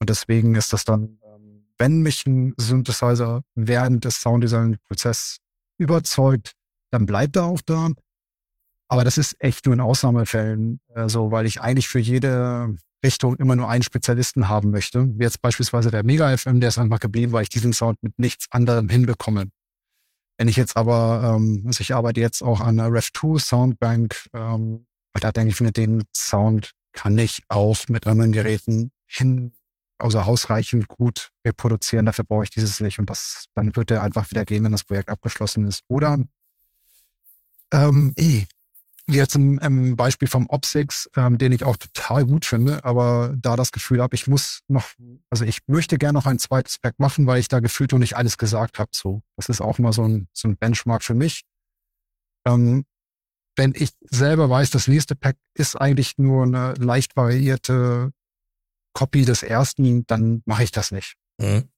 [0.01, 5.39] Und deswegen ist das dann, ähm, wenn mich ein Synthesizer während des Sounddesign-Prozess
[5.79, 6.53] überzeugt,
[6.91, 7.91] dann bleibt er auch da.
[8.89, 12.75] Aber das ist echt nur in Ausnahmefällen äh, so, weil ich eigentlich für jede
[13.05, 15.07] Richtung immer nur einen Spezialisten haben möchte.
[15.19, 18.19] Wie jetzt beispielsweise der Mega FM, der ist einfach geblieben, weil ich diesen Sound mit
[18.19, 19.51] nichts anderem hinbekomme.
[20.39, 24.87] Wenn ich jetzt aber, ähm, also ich arbeite jetzt auch an einer Rev2 Soundbank, ähm,
[25.15, 29.53] da denke ich mir, den Sound kann ich auch mit anderen Geräten hin,
[29.99, 32.07] also ausreichend gut reproduzieren.
[32.07, 34.85] Dafür brauche ich dieses nicht und das, dann wird er einfach wieder gehen, wenn das
[34.85, 35.83] Projekt abgeschlossen ist.
[35.89, 36.19] Oder
[37.73, 38.47] ähm, eh,
[39.11, 43.57] Jetzt im, im Beispiel vom Opsix, ähm, den ich auch total gut finde, aber da
[43.57, 44.85] das Gefühl habe, ich muss noch,
[45.31, 48.17] also ich möchte gerne noch ein zweites Pack machen, weil ich da gefühlt noch nicht
[48.17, 48.91] alles gesagt habe.
[48.93, 51.45] So, das ist auch mal so ein, so ein Benchmark für mich.
[52.47, 52.85] Ähm,
[53.57, 58.13] wenn ich selber weiß, das nächste Pack ist eigentlich nur eine leicht variierte
[58.93, 61.17] Copy des ersten, dann mache ich das nicht.
[61.41, 61.69] Mhm.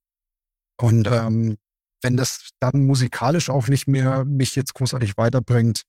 [0.80, 1.58] Und ähm,
[2.02, 5.82] wenn das dann musikalisch auch nicht mehr mich jetzt großartig weiterbringt,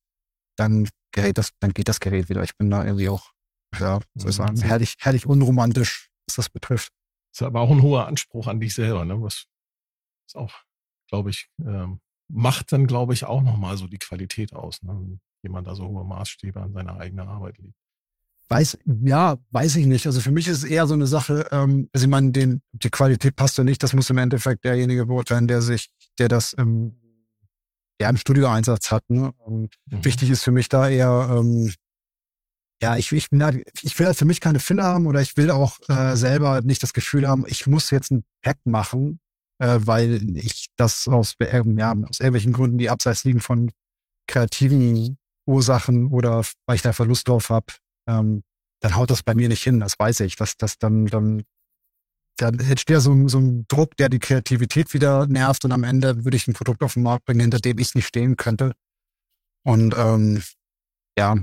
[0.55, 2.43] dann gerät das, dann geht das Gerät wieder.
[2.43, 3.31] Ich bin da irgendwie auch,
[3.79, 6.91] ja, soll ich sagen, herrlich, herrlich unromantisch, was das betrifft.
[7.33, 9.21] Ist aber auch ein hoher Anspruch an dich selber, ne?
[9.21, 9.45] Was
[10.27, 10.53] ist auch,
[11.07, 15.19] glaube ich, ähm, macht dann, glaube ich, auch nochmal so die Qualität aus, ne?
[15.43, 17.75] Jemand da so hohe Maßstäbe an seiner eigenen Arbeit legt.
[18.47, 20.05] Weiß, ja, weiß ich nicht.
[20.05, 22.89] Also für mich ist es eher so eine Sache, ähm, also ich meine, den, die
[22.89, 27.00] Qualität passt ja nicht, das muss im Endeffekt derjenige beurteilen, der sich, der das ähm,
[28.01, 29.09] ja, im Studioeinsatz hat.
[29.09, 29.31] Ne?
[29.37, 30.03] Und mhm.
[30.03, 31.73] wichtig ist für mich da eher, ähm,
[32.81, 35.77] ja, ich, ich, ich will halt für mich keine Filler haben oder ich will auch
[35.87, 39.19] äh, selber nicht das Gefühl haben, ich muss jetzt ein Pack machen,
[39.59, 43.71] äh, weil ich das aus, äh, ja, aus irgendwelchen Gründen, die abseits liegen von
[44.27, 47.67] kreativen Ursachen oder weil ich da Verlust drauf habe,
[48.07, 48.41] ähm,
[48.79, 50.35] dann haut das bei mir nicht hin, das weiß ich.
[50.35, 51.43] Das, das dann, dann,
[52.41, 56.37] dann entsteht so, so ein Druck, der die Kreativität wieder nervt und am Ende würde
[56.37, 58.73] ich ein Produkt auf den Markt bringen, hinter dem ich nicht stehen könnte.
[59.63, 60.41] Und ähm,
[61.17, 61.37] ja.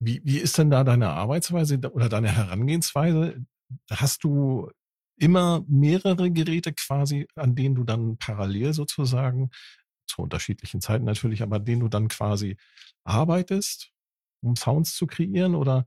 [0.00, 3.44] Wie, wie ist denn da deine Arbeitsweise oder deine Herangehensweise?
[3.90, 4.70] Hast du
[5.16, 9.50] immer mehrere Geräte quasi, an denen du dann parallel sozusagen,
[10.06, 12.56] zu unterschiedlichen Zeiten natürlich, aber an denen du dann quasi
[13.04, 13.92] arbeitest?
[14.42, 15.54] um Sounds zu kreieren?
[15.54, 15.86] Oder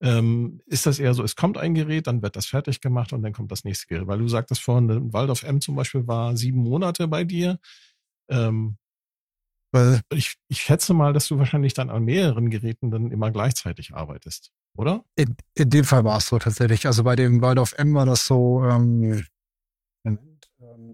[0.00, 3.22] ähm, ist das eher so, es kommt ein Gerät, dann wird das fertig gemacht und
[3.22, 4.06] dann kommt das nächste Gerät?
[4.06, 7.58] Weil du sagtest vorhin, Waldorf M zum Beispiel war sieben Monate bei dir.
[8.28, 8.76] Ähm,
[9.72, 13.94] weil ich, ich schätze mal, dass du wahrscheinlich dann an mehreren Geräten dann immer gleichzeitig
[13.94, 15.04] arbeitest, oder?
[15.16, 16.86] In, in dem Fall war es so tatsächlich.
[16.86, 19.24] Also bei dem Waldorf M war das so, ähm,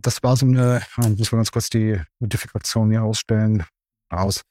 [0.00, 3.64] das war so eine, ich muss mal ganz kurz die Modifikation hier ausstellen,
[4.08, 4.42] aus.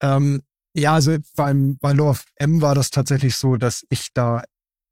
[0.00, 0.42] Ähm,
[0.74, 4.42] ja, also beim, bei Love M war das tatsächlich so, dass ich da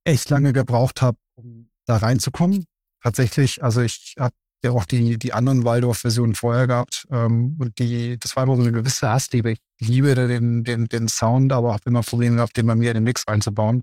[0.04, 2.64] echt lange gebraucht habe, um da reinzukommen.
[3.02, 4.34] Tatsächlich, also ich habe
[4.64, 7.06] ja auch die, die anderen Waldorf-Versionen vorher gehabt.
[7.10, 9.52] Ähm, und die, das war immer so eine gewisse Hassliebe.
[9.52, 12.96] Ich liebe den, den, den Sound, aber habe immer Probleme gehabt, den bei mir in
[12.96, 13.82] den Mix einzubauen.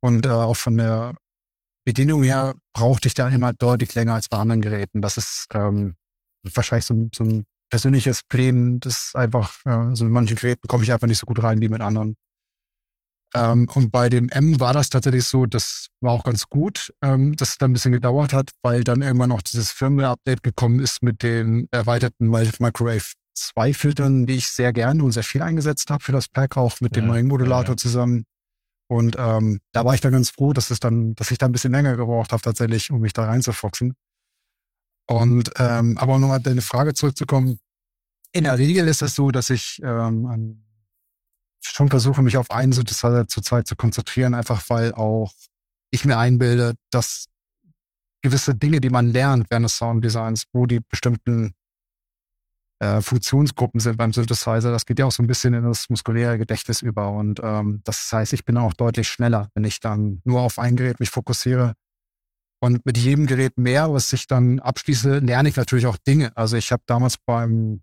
[0.00, 1.14] Und äh, auch von der
[1.84, 5.02] Bedienung her brauchte ich da immer deutlich länger als bei anderen Geräten.
[5.02, 5.96] Das ist ähm,
[6.42, 10.92] wahrscheinlich so, so ein persönliches Problem, das einfach, äh, also mit manchen Geräten komme ich
[10.92, 12.16] einfach nicht so gut rein wie mit anderen.
[13.34, 17.36] Ähm, und bei dem M war das tatsächlich so, das war auch ganz gut, ähm,
[17.36, 21.02] dass es dann ein bisschen gedauert hat, weil dann irgendwann noch dieses Firmware-Update gekommen ist
[21.02, 26.02] mit den erweiterten Microwave 2 Filtern, die ich sehr gerne und sehr viel eingesetzt habe
[26.02, 27.76] für das Pack, auch mit ja, dem neuen Modulator ja.
[27.76, 28.24] zusammen.
[28.88, 31.52] Und ähm, da war ich dann ganz froh, dass es dann, dass ich da ein
[31.52, 33.94] bisschen länger gebraucht habe tatsächlich, um mich da reinzufoxen.
[35.10, 37.58] Und ähm, aber um nochmal deine Frage zurückzukommen,
[38.30, 40.64] in der Regel ist es so, dass ich ähm,
[41.60, 45.32] schon versuche, mich auf einen Synthesizer zur Zeit zu konzentrieren, einfach weil auch
[45.90, 47.26] ich mir einbilde, dass
[48.22, 51.54] gewisse Dinge, die man lernt während des Sounddesigns, wo die bestimmten
[52.78, 56.38] äh, Funktionsgruppen sind beim Synthesizer, das geht ja auch so ein bisschen in das muskuläre
[56.38, 57.10] Gedächtnis über.
[57.10, 60.76] Und ähm, das heißt, ich bin auch deutlich schneller, wenn ich dann nur auf ein
[60.76, 61.74] Gerät mich fokussiere
[62.60, 66.36] und mit jedem Gerät mehr, was ich dann abschließe, lerne ich natürlich auch Dinge.
[66.36, 67.82] Also ich habe damals beim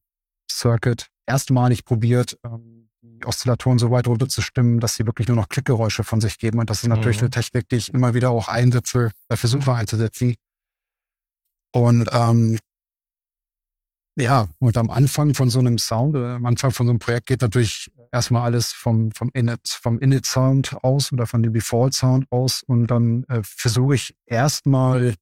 [0.50, 6.04] Circuit erstmalig probiert, ähm, die Oszillatoren so weit runterzustimmen, dass sie wirklich nur noch Klickgeräusche
[6.04, 6.60] von sich geben.
[6.60, 7.26] Und das ist natürlich mhm.
[7.26, 10.36] eine Technik, die ich immer wieder auch einsetze, bei Versuchen einzusetzen.
[11.74, 12.60] Und ähm,
[14.20, 17.28] ja, und am Anfang von so einem Sound, äh, am Anfang von so einem Projekt
[17.28, 22.64] geht natürlich erstmal alles vom, vom Init, vom Init-Sound aus oder von dem Default-Sound aus.
[22.64, 25.16] Und dann äh, versuche ich erstmal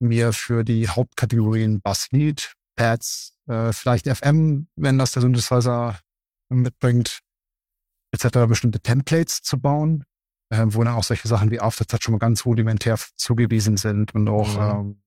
[0.00, 5.98] mir für die Hauptkategorien Basslead, Pads, äh, vielleicht FM, wenn das der Synthesizer
[6.48, 7.20] mitbringt,
[8.12, 8.46] etc.
[8.48, 10.04] bestimmte Templates zu bauen,
[10.50, 14.28] äh, wo dann auch solche Sachen wie Aftertouch schon mal ganz rudimentär zugewiesen sind und
[14.28, 14.88] auch, mhm.
[14.88, 15.02] ähm,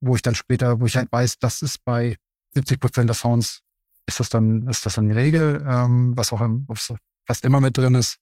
[0.00, 2.16] wo ich dann später, wo ich halt weiß, das ist bei
[2.54, 3.62] 70 Prozent der Sounds
[4.08, 6.66] ist das dann, ist das dann die Regel, ähm, was auch im,
[7.26, 8.16] fast immer mit drin ist,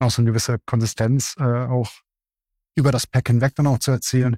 [0.00, 1.90] auch so eine gewisse Konsistenz äh, auch
[2.76, 4.36] über das Pack hinweg dann auch zu erzielen.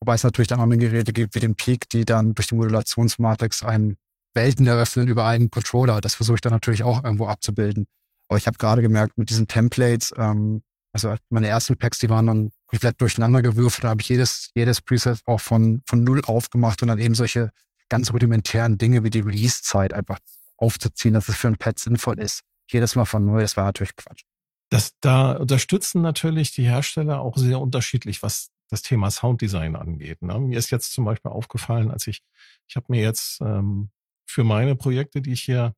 [0.00, 2.56] Wobei es natürlich dann auch eine Geräte gibt wie den Peak, die dann durch die
[2.56, 3.96] Modulationsmatrix einen
[4.34, 6.00] Welten eröffnen über einen Controller.
[6.00, 7.86] Das versuche ich dann natürlich auch irgendwo abzubilden.
[8.28, 12.26] Aber ich habe gerade gemerkt, mit diesen Templates, ähm, also meine ersten Packs, die waren
[12.26, 13.84] dann komplett durcheinander gewürfelt.
[13.84, 17.50] Da habe ich jedes, jedes Preset auch von, von null aufgemacht und dann eben solche
[17.88, 20.18] ganz rudimentären Dinge wie die Release-Zeit einfach
[20.56, 22.42] aufzuziehen, dass es für ein Pad sinnvoll ist.
[22.70, 24.22] Jedes Mal von neu, das war natürlich Quatsch.
[24.70, 30.22] Das, da unterstützen natürlich die Hersteller auch sehr unterschiedlich, was das Thema Sounddesign angeht.
[30.22, 30.38] Ne?
[30.40, 32.22] Mir ist jetzt zum Beispiel aufgefallen, als ich,
[32.66, 33.90] ich habe mir jetzt ähm,
[34.26, 35.74] für meine Projekte, die ich hier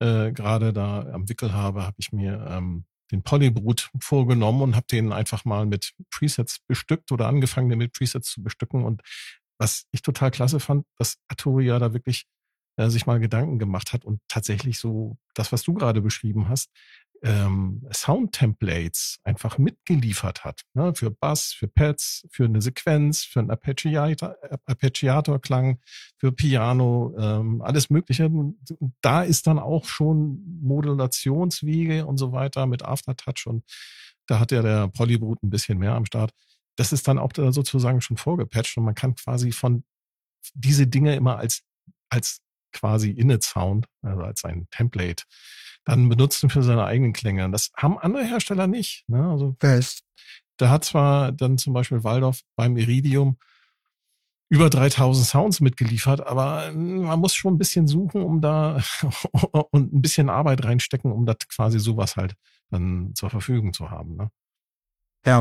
[0.00, 4.86] äh, gerade da am Wickel habe, habe ich mir ähm, den Polybrut vorgenommen und habe
[4.90, 8.84] den einfach mal mit Presets bestückt oder angefangen, den mit Presets zu bestücken.
[8.84, 9.02] Und
[9.58, 12.26] was ich total klasse fand, dass Arturia da wirklich
[12.76, 16.70] äh, sich mal Gedanken gemacht hat und tatsächlich so das, was du gerade beschrieben hast,
[17.22, 20.62] ähm, Sound-Templates einfach mitgeliefert hat.
[20.74, 20.94] Ne?
[20.94, 25.80] Für Bass, für Pads, für eine Sequenz, für einen Arpeggiator-Klang,
[26.18, 28.30] für Piano, ähm, alles Mögliche.
[29.00, 33.64] Da ist dann auch schon Modulationswege und so weiter mit Aftertouch und
[34.26, 36.32] da hat ja der Polybrut ein bisschen mehr am Start.
[36.76, 39.84] Das ist dann auch sozusagen schon vorgepatcht und man kann quasi von
[40.54, 41.62] diese Dinge immer als,
[42.10, 42.40] als
[42.72, 45.24] quasi Init-Sound, also als ein Template
[45.84, 47.48] dann benutzen für seine eigenen Klänge.
[47.50, 49.04] Das haben andere Hersteller nicht.
[49.08, 49.30] Ne?
[49.30, 50.02] Also Best.
[50.56, 53.38] da hat zwar dann zum Beispiel Waldorf beim Iridium
[54.48, 58.80] über 3000 Sounds mitgeliefert, aber man muss schon ein bisschen suchen, um da
[59.70, 62.34] und ein bisschen Arbeit reinstecken, um das quasi sowas halt
[62.70, 64.16] dann zur Verfügung zu haben.
[64.16, 64.30] Ne?
[65.24, 65.40] Ja,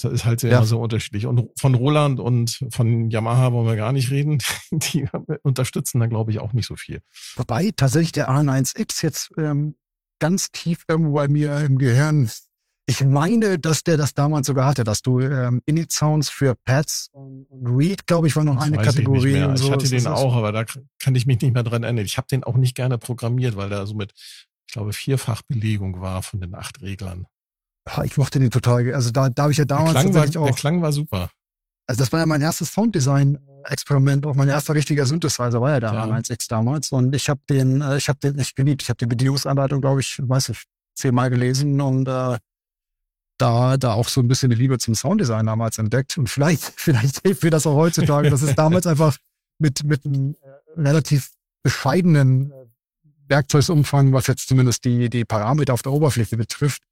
[0.00, 0.64] Das ist halt sehr Ja.
[0.64, 1.26] so unterschiedlich.
[1.26, 4.38] Und von Roland und von Yamaha wollen wir gar nicht reden.
[4.70, 5.08] Die
[5.42, 7.00] unterstützen da, glaube ich, auch nicht so viel.
[7.36, 9.76] Wobei tatsächlich der A1X jetzt ähm,
[10.18, 12.30] ganz tief irgendwo bei mir im Gehirn.
[12.88, 17.46] Ich meine, dass der das damals sogar hatte, dass du ähm, Init-Sounds für Pads und
[17.64, 19.32] Read, glaube ich, war noch Das eine ich Kategorie.
[19.32, 19.48] mehr.
[19.48, 19.66] und so.
[19.66, 20.64] Ich hatte den auch, aber da
[21.00, 22.04] kann ich mich nicht mehr dran erinnern.
[22.04, 24.12] Ich habe den auch nicht gerne programmiert, weil der so mit,
[24.68, 27.26] ich glaube, Vierfachbelegung war von den acht Reglern.
[27.88, 28.92] Ja, ich mochte den total.
[28.94, 30.56] Also da, da habe ich ja Der damals Klang, war, tatsächlich der auch.
[30.56, 31.30] Klang war super.
[31.86, 35.92] Also das war ja mein erstes Sounddesign-Experiment, auch mein erster richtiger Synthesizer war ja der
[35.92, 36.04] Ja.
[36.04, 36.90] A1X damals.
[36.90, 38.82] Und ich habe den, äh, ich habe den echt geliebt.
[38.82, 40.64] Ich habe die Bedienungsanleitung, glaube ich, weiß ich,
[40.96, 42.38] zehnmal gelesen und äh,
[43.38, 46.16] da, da auch so ein bisschen die Liebe zum Sounddesign damals entdeckt.
[46.18, 48.30] Und vielleicht, vielleicht hilft mir das auch heutzutage.
[48.30, 49.16] Das ist damals einfach
[49.58, 51.30] mit, mit einem äh, relativ
[51.62, 52.54] bescheidenen äh,
[53.28, 56.82] Werkzeugumfang, was jetzt zumindest die, die Parameter auf der Oberfläche betrifft.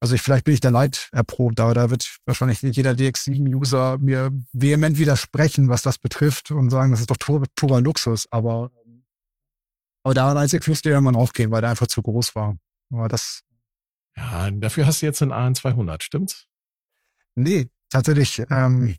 [0.00, 3.98] Also ich, vielleicht bin ich da leid erprobt, aber da wird wahrscheinlich nicht jeder DX7-User
[3.98, 8.26] mir vehement widersprechen, was das betrifft und sagen, das ist doch pur, purer Luxus.
[8.30, 8.70] Aber,
[10.04, 12.56] aber da einzig müsste man aufgehen, weil der einfach zu groß war.
[12.92, 13.42] Aber das,
[14.16, 16.46] Ja, dafür hast du jetzt einen AN200, stimmt's?
[17.34, 18.96] nee, tatsächlich, ähm,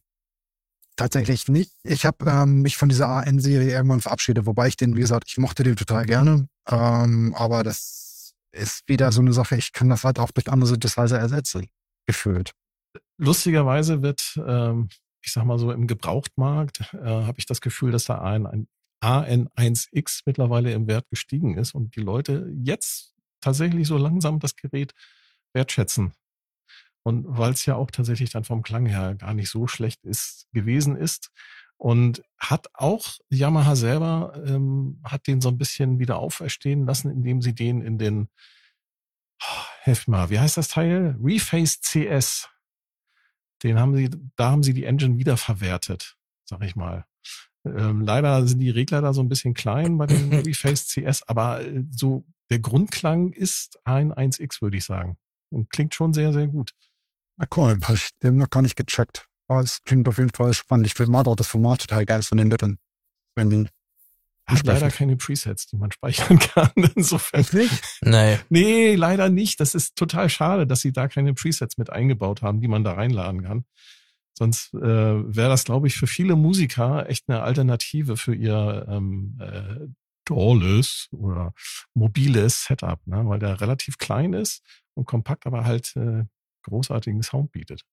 [0.97, 1.71] tatsächlich nicht.
[1.83, 5.37] Ich habe ähm, mich von dieser AN-Serie irgendwann verabschiedet, wobei ich den, wie gesagt, ich
[5.37, 6.49] mochte den total gerne.
[6.67, 8.08] Ähm, aber das
[8.51, 11.67] ist wieder so eine Sache, ich kann das halt auch durch andere Synthesizer ersetzen,
[12.07, 12.53] gefühlt.
[13.17, 14.89] Lustigerweise wird, ähm,
[15.21, 18.67] ich sag mal so, im Gebrauchtmarkt äh, habe ich das Gefühl, dass da ein, ein
[19.03, 24.93] AN1X mittlerweile im Wert gestiegen ist und die Leute jetzt tatsächlich so langsam das Gerät
[25.53, 26.13] wertschätzen.
[27.03, 30.47] Und weil es ja auch tatsächlich dann vom Klang her gar nicht so schlecht ist,
[30.51, 31.31] gewesen ist.
[31.79, 37.41] Und hat auch Yamaha selber, ähm, hat den so ein bisschen wieder auferstehen lassen, indem
[37.41, 38.27] sie den in den,
[39.41, 41.17] oh, helft mal, wie heißt das Teil?
[41.23, 42.49] Reface CS.
[43.63, 47.05] Den haben sie, da haben sie die Engine wieder verwertet, sag ich mal.
[47.63, 51.61] Ähm, leider sind die Regler da so ein bisschen klein bei dem Reface CS, aber
[51.61, 55.17] äh, so der Grundklang ist ein 1X, würde ich sagen.
[55.49, 56.73] Und klingt schon sehr, sehr gut.
[57.37, 59.28] Na cool, hab ich den noch gar nicht gecheckt.
[59.49, 60.85] Aber es klingt auf jeden Fall spannend.
[60.85, 62.77] Ich finde auch das Format total geil von den Lippen.
[63.35, 63.67] Wenn
[64.45, 66.71] Hat leider keine Presets, die man speichern kann.
[66.95, 67.43] Insofern.
[67.51, 67.99] nicht?
[68.01, 68.37] Nee.
[68.49, 69.59] Nee, leider nicht.
[69.59, 72.93] Das ist total schade, dass sie da keine Presets mit eingebaut haben, die man da
[72.93, 73.65] reinladen kann.
[74.37, 79.35] Sonst äh, wäre das, glaube ich, für viele Musiker echt eine Alternative für ihr ähm,
[79.41, 79.87] äh,
[80.25, 81.53] dolles oder
[81.95, 83.23] mobiles Setup, ne?
[83.25, 84.61] weil der relativ klein ist
[84.93, 86.25] und kompakt, aber halt äh,
[86.63, 87.83] großartigen Sound bietet.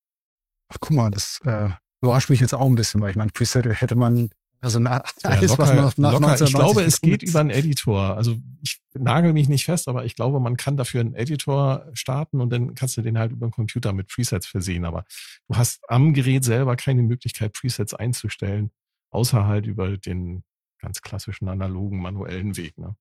[0.68, 1.70] Ach, guck mal, das äh,
[2.02, 5.30] überrascht mich jetzt auch ein bisschen, weil ich meine, Preset hätte man, also na, Ja,
[5.30, 6.34] alles, was locker, man nach locker.
[6.34, 8.16] Ich 1990 glaube, es geht über einen Editor.
[8.16, 12.40] Also ich nagel mich nicht fest, aber ich glaube, man kann dafür einen Editor starten
[12.40, 14.84] und dann kannst du den halt über den Computer mit Presets versehen.
[14.84, 15.04] Aber
[15.48, 18.70] du hast am Gerät selber keine Möglichkeit, Presets einzustellen,
[19.10, 20.42] außer halt über den
[20.80, 22.76] ganz klassischen analogen manuellen Weg.
[22.78, 22.96] Ne?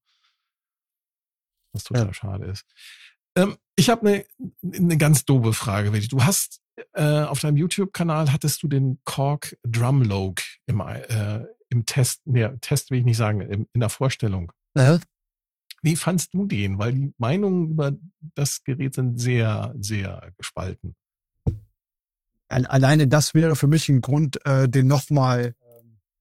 [1.74, 2.14] Was total Ja.
[2.14, 2.66] schade ist.
[3.36, 4.26] Ähm, ich habe eine
[4.78, 5.92] eine ganz doofe Frage.
[5.94, 6.08] Willi.
[6.08, 6.62] Du hast
[6.94, 12.92] äh, auf deinem YouTube-Kanal hattest du den Korg Drumlog im, äh, im Test, nee, Test
[12.92, 14.52] will ich nicht sagen, im, in der Vorstellung.
[14.76, 15.00] Ja,
[15.82, 16.78] Wie fandst du den?
[16.78, 17.94] Weil die Meinungen über
[18.36, 20.96] das Gerät sind sehr, sehr gespalten.
[22.48, 25.56] Al- alleine das wäre für mich ein Grund, äh, den nochmal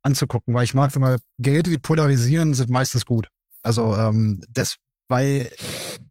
[0.03, 3.29] anzugucken, weil ich mag, wenn man Geräte, die polarisieren, sind meistens gut.
[3.63, 4.77] Also ähm, das,
[5.09, 5.51] weil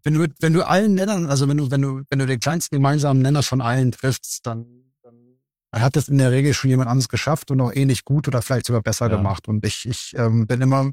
[0.03, 2.75] wenn du wenn du allen Nennern, also wenn du wenn du wenn du den kleinsten
[2.75, 4.65] gemeinsamen Nenner von allen triffst, dann,
[5.01, 5.37] dann
[5.73, 8.65] hat das in der Regel schon jemand anderes geschafft und auch ähnlich gut oder vielleicht
[8.67, 9.17] sogar besser Ja.
[9.17, 9.47] gemacht.
[9.47, 10.91] Und ich ich ähm, bin immer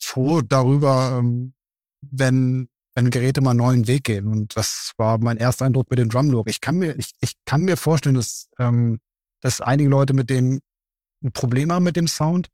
[0.00, 1.54] froh darüber, ähm,
[2.00, 4.26] wenn wenn Geräte mal einen neuen Weg gehen.
[4.26, 6.48] Und das war mein erster Eindruck mit dem Drumlook.
[6.50, 8.98] Ich kann mir, ich, ich kann mir vorstellen, dass, ähm,
[9.40, 10.60] dass einige Leute mit dem
[11.24, 12.48] ein Problem haben mit dem Sound.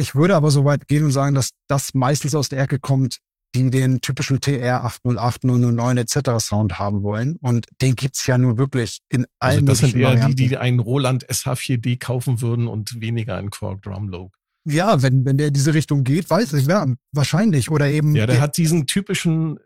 [0.00, 3.18] Ich würde aber so weit gehen und sagen, dass das meistens aus der Ecke kommt,
[3.54, 6.38] die den typischen TR 808, 009 etc.
[6.38, 7.36] Sound haben wollen.
[7.36, 10.36] Und den gibt's ja nur wirklich in allen also Das sind eher Varianten.
[10.36, 14.30] die, die einen Roland SH4D kaufen würden und weniger einen Quark Drumlogue.
[14.64, 17.70] Ja, wenn, wenn der in diese Richtung geht, weiß ich, ja, wahrscheinlich.
[17.70, 18.14] Oder eben.
[18.14, 19.58] Ja, der hat diesen typischen,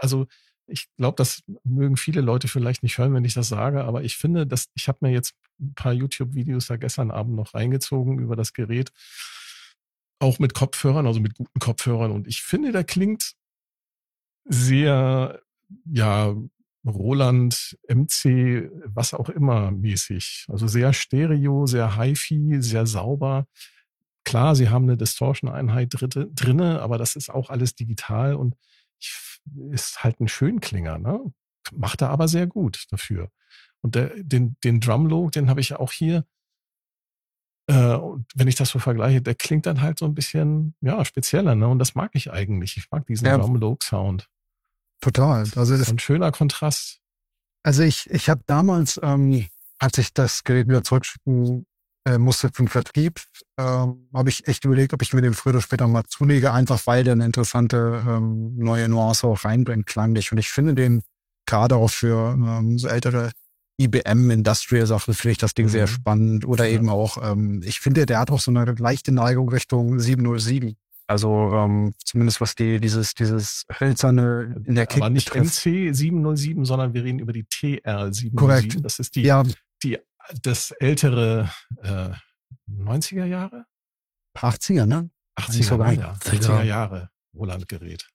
[0.00, 0.26] also
[0.66, 4.16] ich glaube, das mögen viele Leute vielleicht nicht hören, wenn ich das sage, aber ich
[4.16, 8.36] finde, dass ich habe mir jetzt ein paar YouTube-Videos da gestern Abend noch reingezogen über
[8.36, 8.92] das Gerät,
[10.18, 12.10] auch mit Kopfhörern, also mit guten Kopfhörern.
[12.10, 13.34] Und ich finde, der klingt
[14.44, 15.40] sehr,
[15.84, 16.34] ja,
[16.86, 20.46] Roland, MC, was auch immer mäßig.
[20.48, 23.46] Also sehr stereo, sehr hi-fi, sehr sauber.
[24.24, 28.54] Klar, sie haben eine Distortion-Einheit drinne, aber das ist auch alles digital und
[29.70, 31.20] ist halt ein Schönklinger, ne?
[31.72, 33.30] Macht er aber sehr gut dafür.
[33.80, 36.24] Und der, den, den Drumlogue, den habe ich auch hier.
[37.68, 41.04] Äh, und wenn ich das so vergleiche, der klingt dann halt so ein bisschen, ja,
[41.04, 41.68] spezieller, ne?
[41.68, 42.76] Und das mag ich eigentlich.
[42.76, 44.28] Ich mag diesen ja, Drumlogue-Sound.
[45.00, 45.44] Total.
[45.54, 47.00] Also das, ein schöner Kontrast.
[47.62, 49.46] Also ich, ich habe damals, ähm,
[49.78, 51.66] als ich das Gerät wieder zurückschicken
[52.06, 53.20] äh, musste den Vertrieb,
[53.58, 56.86] ähm, habe ich echt überlegt, ob ich mir den früher oder später mal zulege, einfach
[56.86, 60.32] weil der eine interessante ähm, neue Nuance auch reinbringt, klanglich.
[60.32, 61.02] Und ich finde den
[61.46, 63.30] gerade auch für ähm, so ältere
[63.80, 65.70] IBM Industrial Sachen finde ich das Ding mhm.
[65.70, 66.46] sehr spannend.
[66.46, 66.74] Oder ja.
[66.74, 70.76] eben auch, ähm, ich finde, der hat auch so eine leichte Neigung Richtung 707.
[71.06, 75.64] Also ähm, zumindest was die dieses dieses hölzerne in der Kick Aber nicht betrifft.
[75.66, 78.36] NC 707, sondern wir reden über die TR 707.
[78.36, 78.84] Korrekt.
[78.84, 79.42] Das ist die ja.
[79.82, 79.98] die
[80.42, 81.50] das ältere
[81.82, 82.10] äh,
[82.70, 83.64] 90er Jahre?
[84.36, 85.10] 80er, ne?
[85.38, 86.12] 80er, sogar, ja.
[86.12, 88.06] 80er Jahre Roland-Gerät.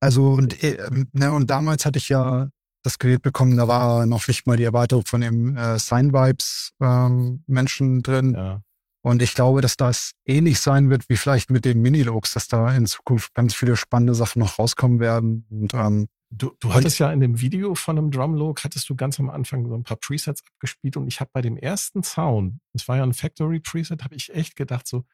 [0.00, 0.76] Also und, äh,
[1.12, 2.50] ne, und damals hatte ich ja
[2.84, 6.72] das Gerät bekommen, da war noch nicht mal die Erweiterung von dem äh, Sign Vibes
[6.80, 8.34] ähm, Menschen drin.
[8.34, 8.62] Ja.
[9.02, 12.74] Und ich glaube, dass das ähnlich sein wird wie vielleicht mit den Minilogs, dass da
[12.74, 15.46] in Zukunft ganz viele spannende Sachen noch rauskommen werden.
[15.50, 19.20] Und ähm, Du, du hattest ja in dem Video von einem Drumlogue, hattest du ganz
[19.20, 22.88] am Anfang so ein paar Presets abgespielt und ich habe bei dem ersten Sound, das
[22.88, 25.04] war ja ein Factory Preset, habe ich echt gedacht so,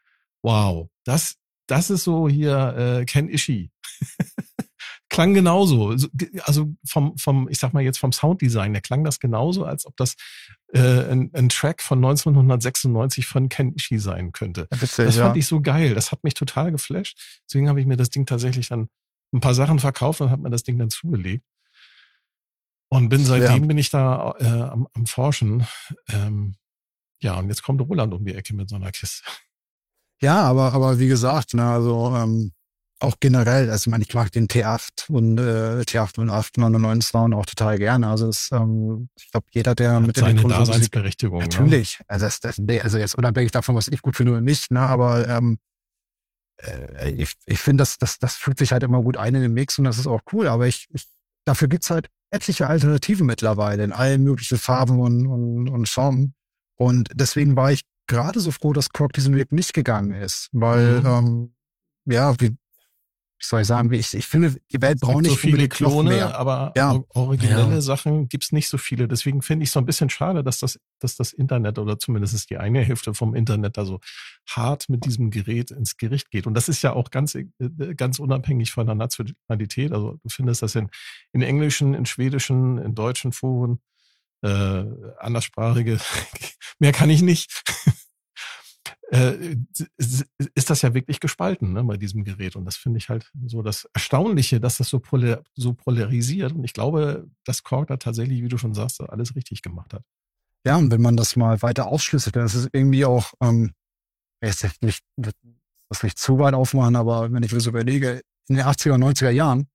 [0.43, 3.71] wow, das, das ist so hier äh, Ken Ishii.
[5.11, 5.94] klang genauso.
[6.44, 9.96] Also vom, vom, ich sag mal jetzt vom Sounddesign, der klang das genauso, als ob
[9.96, 10.14] das
[10.72, 14.68] äh, ein, ein Track von 1996 von Ken Ishii sein könnte.
[14.70, 15.40] Bitte, das fand ja.
[15.40, 15.94] ich so geil.
[15.94, 17.42] Das hat mich total geflasht.
[17.46, 18.88] Deswegen habe ich mir das Ding tatsächlich dann
[19.32, 21.44] ein paar Sachen verkauft und habe mir das Ding dann zugelegt.
[22.88, 23.66] Und bin seitdem ja.
[23.66, 25.66] bin ich da äh, am, am Forschen.
[26.08, 26.56] Ähm,
[27.20, 29.22] ja, und jetzt kommt Roland um die Ecke mit so einer Kiste.
[30.22, 32.52] Ja, aber, aber wie gesagt, ne, also ähm,
[33.01, 37.11] auch generell, also ich meine, ich mag den T8 und äh, T8 und 8 99
[37.11, 38.09] Sound auch total gerne.
[38.09, 41.38] Also es, ähm, ich glaube, jeder, der Hat mit seine Daseinsberechtigung.
[41.38, 41.44] Ne?
[41.44, 41.98] Natürlich.
[42.01, 42.05] Ne?
[42.09, 45.26] Also, das, das, also jetzt unabhängig davon, was ich gut finde oder nicht, ne, aber
[45.28, 45.59] ähm,
[46.59, 49.55] äh, ich, ich finde, das, das, das fügt sich halt immer gut ein in den
[49.55, 50.46] Mix und das ist auch cool.
[50.46, 51.07] Aber ich, ich
[51.44, 56.34] dafür gibt's halt etliche Alternativen mittlerweile in allen möglichen Farben und, und, und Formen.
[56.76, 61.01] Und deswegen war ich gerade so froh, dass Kork diesen Weg nicht gegangen ist, weil
[61.01, 61.07] mhm.
[61.07, 61.55] ähm,
[62.07, 62.57] ja, wie,
[63.41, 66.38] wie soll ich sagen, ich, ich finde, die Welt braucht nicht so viele Klone, mehr.
[66.38, 67.01] aber ja.
[67.14, 67.80] originelle ja.
[67.80, 69.09] Sachen gibt's nicht so viele.
[69.09, 72.59] Deswegen finde ich so ein bisschen schade, dass das, dass das Internet oder zumindest die
[72.59, 74.01] eine Hälfte vom Internet da so
[74.47, 76.47] hart mit diesem Gerät ins Gericht geht.
[76.47, 77.47] Und das ist ja auch ganz, äh,
[77.97, 79.93] ganz unabhängig von der Nationalität.
[79.93, 80.91] Also du findest das in,
[81.32, 83.80] in englischen, in schwedischen, in deutschen Foren,
[84.43, 84.84] äh,
[85.18, 85.99] anderssprachige.
[86.78, 87.62] Mehr kann ich nicht
[89.11, 89.56] äh,
[89.96, 92.54] ist das ja wirklich gespalten ne, bei diesem Gerät.
[92.54, 96.52] Und das finde ich halt so das Erstaunliche, dass das so, polar, so polarisiert.
[96.52, 100.04] Und ich glaube, dass Korg da tatsächlich, wie du schon sagst, alles richtig gemacht hat.
[100.64, 103.72] Ja, und wenn man das mal weiter aufschlüsselt, dann ist es irgendwie auch, ähm,
[104.42, 108.64] jetzt nicht, das nicht zu weit aufmachen, aber wenn ich mir so überlege, in den
[108.64, 109.68] 80er, 90er Jahren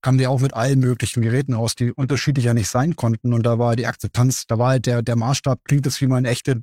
[0.00, 3.32] kamen die auch mit allen möglichen Geräten aus, die unterschiedlicher nicht sein konnten.
[3.32, 6.28] Und da war die Akzeptanz, da war halt der, der Maßstab, klingt das wie meine
[6.28, 6.62] echte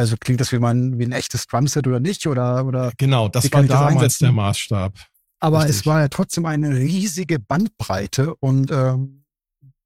[0.00, 2.26] also klingt das wie, mein, wie ein echtes Drumset oder nicht?
[2.26, 4.94] Oder, oder genau, das war damals der Maßstab.
[5.40, 5.76] Aber Richtig.
[5.76, 9.24] es war ja trotzdem eine riesige Bandbreite und ähm,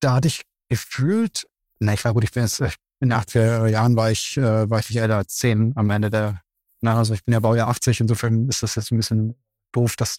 [0.01, 1.47] da hatte ich gefühlt,
[1.81, 4.79] na, ich war gut, ich bin jetzt, in den 80er Jahren war ich, äh, war
[4.79, 6.41] ich nicht älter als 10 am Ende der,
[6.81, 9.35] na, also ich bin ja Baujahr 80, insofern ist das jetzt ein bisschen
[9.73, 10.19] doof, das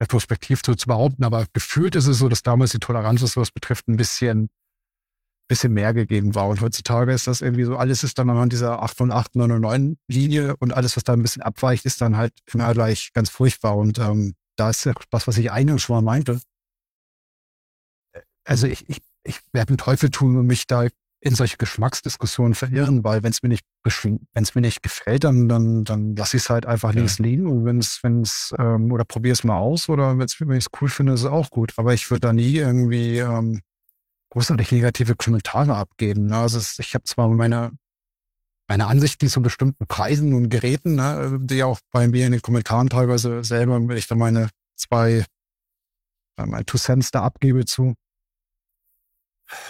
[0.00, 3.50] retrospektiv so zu behaupten, aber gefühlt ist es so, dass damals die Toleranz, was das
[3.50, 4.48] betrifft, ein bisschen
[5.48, 6.48] bisschen mehr gegeben war.
[6.48, 9.52] Und heutzutage ist das irgendwie so, alles ist dann anhand dieser 8 von 8, 9
[9.52, 13.10] und 9 Linie und alles, was da ein bisschen abweicht, ist dann halt immer gleich
[13.12, 13.76] ganz furchtbar.
[13.76, 16.40] Und ähm, da ist ja was, was ich eingangs schon mal meinte.
[18.44, 20.86] Also ich, ich, ich werde den Teufel tun und mich da
[21.20, 25.48] in solche Geschmacksdiskussionen verirren, weil wenn es mir nicht wenn es mir nicht gefällt, dann
[25.48, 26.98] dann dann lasse ich es halt einfach ja.
[26.98, 30.26] links liegen und wenn es wenn es ähm, oder probiere es mal aus oder wenn
[30.26, 31.72] ich es cool finde, ist es auch gut.
[31.76, 33.62] Aber ich würde da nie irgendwie ähm,
[34.34, 36.26] großartig negative Kommentare abgeben.
[36.26, 36.36] Ne?
[36.36, 37.72] Also es, ich habe zwar meine
[38.68, 42.88] meine Ansichten zu bestimmten Preisen und Geräten, ne, die auch bei mir in den Kommentaren
[42.88, 45.24] teilweise selber, wenn ich da meine zwei,
[46.38, 47.94] äh, meine Two Cents da abgebe zu,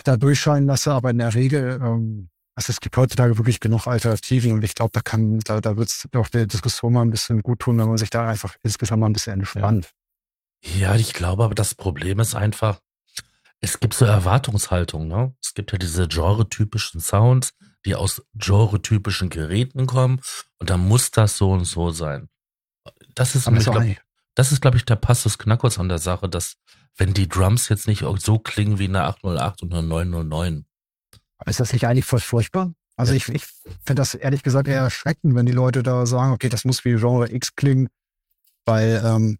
[0.04, 4.52] da durchscheinen lasse, aber in der Regel, ähm, also es gibt heutzutage wirklich genug Alternativen
[4.52, 7.42] und ich glaube, da kann, da, da wird es auch der Diskussion mal ein bisschen
[7.42, 9.92] gut tun, wenn man sich da einfach insgesamt mal ein bisschen entspannt.
[10.62, 10.92] Ja.
[10.92, 12.78] ja, ich glaube, aber das Problem ist einfach,
[13.64, 15.34] es gibt so Erwartungshaltung, ne?
[15.42, 17.54] Es gibt ja diese genre-typischen Sounds,
[17.86, 20.20] die aus genre-typischen Geräten kommen
[20.58, 22.28] und da muss das so und so sein.
[23.14, 23.82] Das ist, nämlich, glaub,
[24.34, 26.56] das ist, glaube ich, der Passus Knackos an der Sache, dass
[26.96, 30.66] wenn die Drums jetzt nicht so klingen wie eine 808 und eine 909.
[31.46, 32.74] Ist das nicht eigentlich voll furchtbar?
[32.96, 33.16] Also ja.
[33.16, 33.44] ich, ich
[33.84, 36.96] finde das ehrlich gesagt eher erschreckend, wenn die Leute da sagen, okay, das muss wie
[36.96, 37.88] Genre X klingen,
[38.66, 39.38] weil ähm,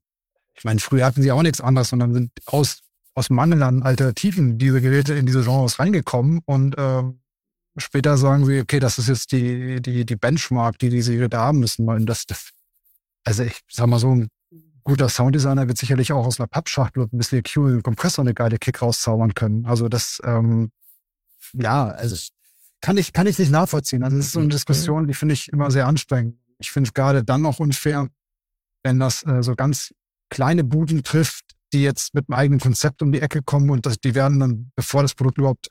[0.54, 2.83] ich meine, früher hatten sie auch nichts anderes, sondern sind aus,
[3.14, 7.20] aus Mangel an Alternativen diese Geräte in diese Genres reingekommen und ähm,
[7.76, 11.60] später sagen sie, okay, das ist jetzt die, die, die Benchmark, die diese Geräte haben
[11.60, 11.88] müssen.
[11.88, 12.50] Und das, das,
[13.24, 14.28] also ich sag mal so, ein
[14.84, 18.58] guter Sounddesigner wird sicherlich auch aus einer Pappschachtel ein bisschen EQ und Kompressor eine geile
[18.58, 19.66] Kick rauszaubern können.
[19.66, 20.70] Also das, ähm,
[21.52, 22.16] ja, also
[22.80, 24.02] kann ich, kann ich nicht nachvollziehen.
[24.02, 26.38] Also das ist so eine Diskussion, die finde ich immer sehr anstrengend.
[26.58, 28.08] Ich finde es gerade dann auch unfair,
[28.82, 29.94] wenn das äh, so ganz
[30.28, 31.43] kleine Buden trifft,
[31.74, 34.72] die jetzt mit einem eigenen Konzept um die Ecke kommen und das, die werden dann,
[34.74, 35.68] bevor das Produkt überhaupt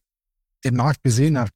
[0.63, 1.49] den Markt gesehen hat,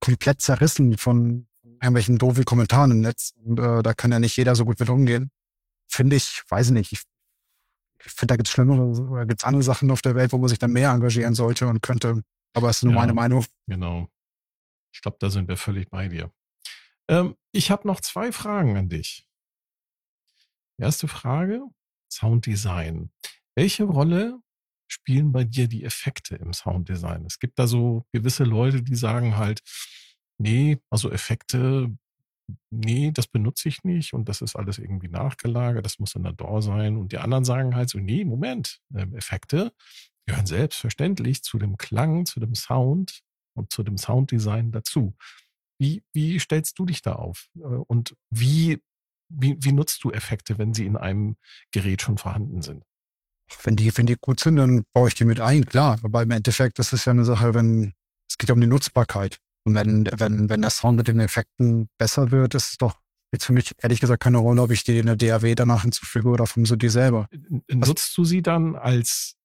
[0.00, 3.32] komplett zerrissen von irgendwelchen doofen Kommentaren im Netz.
[3.42, 5.30] Und äh, da kann ja nicht jeder so gut mit umgehen
[5.92, 7.02] finde ich, weiß ich nicht, ich,
[8.04, 10.38] ich finde, da gibt es schlimmere oder gibt es andere Sachen auf der Welt, wo
[10.38, 12.22] man sich dann mehr engagieren sollte und könnte.
[12.54, 13.44] Aber es ist nur ja, meine Meinung.
[13.66, 14.08] Genau.
[14.92, 16.32] Ich glaube, da sind wir völlig bei dir.
[17.08, 19.26] Ähm, ich habe noch zwei Fragen an dich.
[20.78, 21.62] Erste Frage,
[22.10, 23.10] Sounddesign.
[23.56, 24.40] Welche Rolle
[24.88, 27.24] spielen bei dir die Effekte im Sounddesign?
[27.26, 29.62] Es gibt da so gewisse Leute, die sagen halt,
[30.38, 31.96] nee, also Effekte
[32.70, 36.32] nee, das benutze ich nicht und das ist alles irgendwie nachgelagert, das muss in der
[36.32, 36.96] DAW sein.
[36.96, 39.72] Und die anderen sagen halt so, nee, Moment, ähm, Effekte
[40.26, 43.22] gehören selbstverständlich zu dem Klang, zu dem Sound
[43.54, 45.14] und zu dem Sounddesign dazu.
[45.78, 47.48] Wie, wie stellst du dich da auf?
[47.56, 48.80] Äh, und wie,
[49.28, 51.36] wie, wie nutzt du Effekte, wenn sie in einem
[51.72, 52.84] Gerät schon vorhanden sind?
[53.62, 55.98] Wenn die, wenn die gut sind, dann baue ich die mit ein, klar.
[56.02, 57.92] Aber im Endeffekt, das ist ja eine Sache, wenn,
[58.28, 59.38] es geht ja um die Nutzbarkeit.
[59.64, 63.00] Und wenn, wenn, wenn der Sound mit den Effekten besser wird, ist es doch
[63.32, 66.28] jetzt für mich ehrlich gesagt keine Rolle, ob ich die in der DAW danach hinzufüge
[66.28, 67.28] oder vom so die selber.
[67.68, 69.36] Nutzt du sie dann als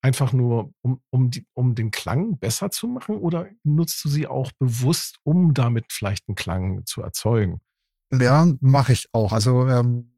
[0.00, 4.26] einfach nur, um, um, die, um den Klang besser zu machen oder nutzt du sie
[4.26, 7.60] auch bewusst, um damit vielleicht einen Klang zu erzeugen?
[8.12, 9.32] Ja, mache ich auch.
[9.32, 10.12] Also ähm,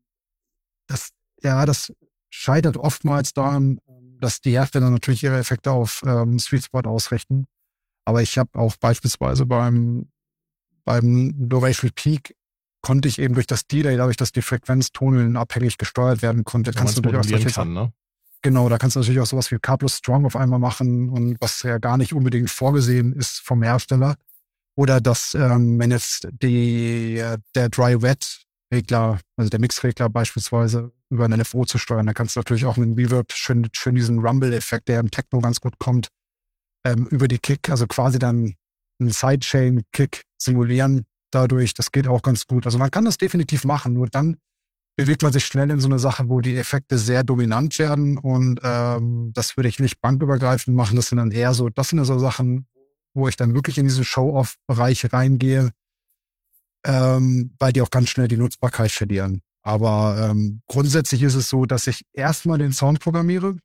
[0.86, 1.10] das,
[1.42, 1.92] ja, das
[2.30, 3.80] scheitert oftmals daran,
[4.20, 7.46] dass die Hersteller natürlich ihre Effekte auf ähm, Sweet Spot ausrichten.
[8.04, 10.10] Aber ich habe auch beispielsweise beim,
[10.84, 12.34] beim Duration Peak
[12.82, 16.72] konnte ich eben durch das Delay, dadurch, dass die Frequenz Tonhöhen abhängig gesteuert werden konnte,
[16.72, 17.92] kannst du natürlich auch solche kann, ne?
[18.42, 21.62] Genau, da kannst du natürlich auch sowas wie plus Strong auf einmal machen und was
[21.62, 24.16] ja gar nicht unbedingt vorgesehen ist vom Hersteller.
[24.76, 27.22] Oder dass, ähm, wenn jetzt die,
[27.54, 27.68] der
[28.70, 32.76] Dry-Wet-Regler, also der Mix-Regler beispielsweise über einen LFO zu steuern, dann kannst du natürlich auch
[32.76, 36.08] mit dem Reverb schön, schön diesen Rumble-Effekt, der im Techno ganz gut kommt,
[36.86, 38.54] ähm, über die Kick, also quasi dann
[39.00, 41.74] einen Sidechain-Kick simulieren dadurch.
[41.74, 42.66] Das geht auch ganz gut.
[42.66, 44.36] Also man kann das definitiv machen, nur dann
[44.96, 48.60] bewegt man sich schnell in so eine Sache, wo die Effekte sehr dominant werden und
[48.62, 50.96] ähm, das würde ich nicht bankübergreifend machen.
[50.96, 52.66] Das sind dann eher so, das sind so Sachen,
[53.14, 55.70] wo ich dann wirklich in diesen Show-off-Bereich reingehe,
[56.84, 59.42] ähm, weil die auch ganz schnell die Nutzbarkeit verlieren.
[59.62, 63.56] Aber ähm, grundsätzlich ist es so, dass ich erstmal den Sound programmiere,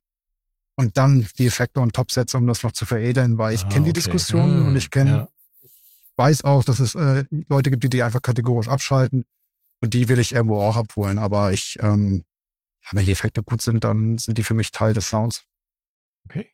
[0.76, 3.68] und dann die Effekte on top setze, um das noch zu veredeln, weil ich ah,
[3.68, 4.00] kenne die okay.
[4.00, 5.28] Diskussion hm, und ich kenne, ja.
[6.16, 9.24] weiß auch, dass es äh, Leute gibt, die die einfach kategorisch abschalten
[9.80, 12.24] und die will ich irgendwo auch abholen, aber ich, ähm,
[12.92, 15.44] wenn die Effekte gut sind, dann sind die für mich Teil des Sounds.
[16.28, 16.52] Okay.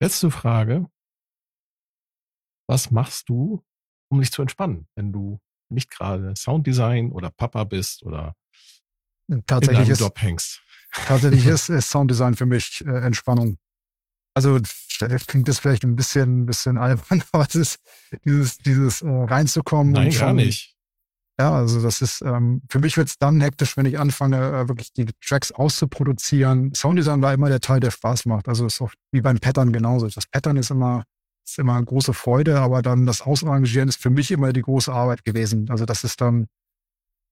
[0.00, 0.86] Letzte Frage.
[2.66, 3.62] Was machst du,
[4.08, 8.34] um dich zu entspannen, wenn du nicht gerade Sounddesign oder Papa bist oder
[9.46, 10.62] tatsächlich in einem Job hängst?
[10.92, 13.58] Tatsächlich ist, ist Sounddesign für mich äh, Entspannung.
[14.34, 14.58] Also
[15.26, 17.78] klingt das vielleicht ein bisschen, ein bisschen albern, aber es ist
[18.24, 19.92] dieses, dieses äh, reinzukommen.
[19.92, 20.74] Nein, gar nicht.
[21.38, 24.68] Ja, also das ist, ähm, für mich wird es dann hektisch, wenn ich anfange, äh,
[24.68, 26.72] wirklich die Tracks auszuproduzieren.
[26.74, 28.48] Sounddesign war immer der Teil, der Spaß macht.
[28.48, 30.08] Also ist auch wie beim Pattern genauso.
[30.08, 31.04] Das Pattern ist immer
[31.44, 34.92] ist immer eine große Freude, aber dann das Außenarrangieren ist für mich immer die große
[34.92, 35.70] Arbeit gewesen.
[35.70, 36.46] Also das ist dann,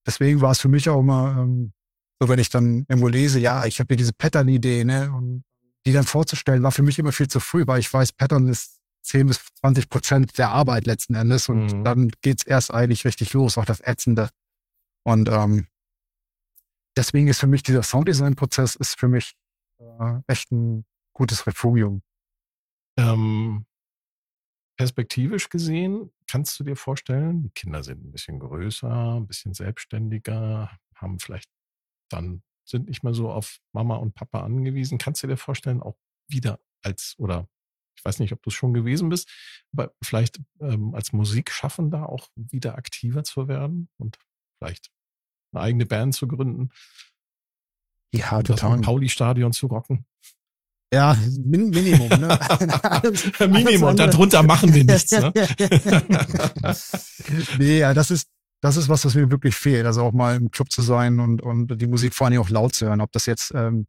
[0.06, 1.72] deswegen war es für mich auch immer, ähm,
[2.20, 5.44] so wenn ich dann irgendwo lese, ja, ich habe hier diese Pattern-Idee, ne, und
[5.86, 8.78] die dann vorzustellen, war für mich immer viel zu früh, weil ich weiß, Pattern ist
[9.02, 11.84] 10 bis 20 Prozent der Arbeit letzten Endes und mhm.
[11.84, 14.28] dann geht's erst eigentlich richtig los, auch das Ätzende.
[15.02, 15.66] Und ähm,
[16.96, 19.34] deswegen ist für mich dieser Sounddesign-Prozess ist für mich
[19.78, 22.02] äh, echt ein gutes Refugium.
[22.96, 23.66] Ähm,
[24.82, 30.76] perspektivisch gesehen, kannst du dir vorstellen, die Kinder sind ein bisschen größer, ein bisschen selbstständiger,
[30.96, 31.48] haben vielleicht
[32.10, 34.98] dann, sind nicht mehr so auf Mama und Papa angewiesen.
[34.98, 37.48] Kannst du dir vorstellen, auch wieder als, oder
[37.96, 39.30] ich weiß nicht, ob du es schon gewesen bist,
[39.72, 44.18] aber vielleicht ähm, als Musikschaffender auch wieder aktiver zu werden und
[44.58, 44.90] vielleicht
[45.52, 46.70] eine eigene Band zu gründen?
[48.12, 48.80] Ja, total.
[48.80, 50.06] Pauli-Stadion zu rocken.
[50.92, 52.08] Ja, Min Minimum.
[52.08, 52.38] Ne?
[53.48, 55.10] Minimum, darunter machen wir nichts.
[55.10, 55.32] Ne?
[57.58, 58.28] nee, ja, das ist,
[58.60, 59.86] das ist was, was mir wirklich fehlt.
[59.86, 62.74] Also auch mal im Club zu sein und, und die Musik vor allem auch laut
[62.74, 63.00] zu hören.
[63.00, 63.86] Ob das jetzt, ähm,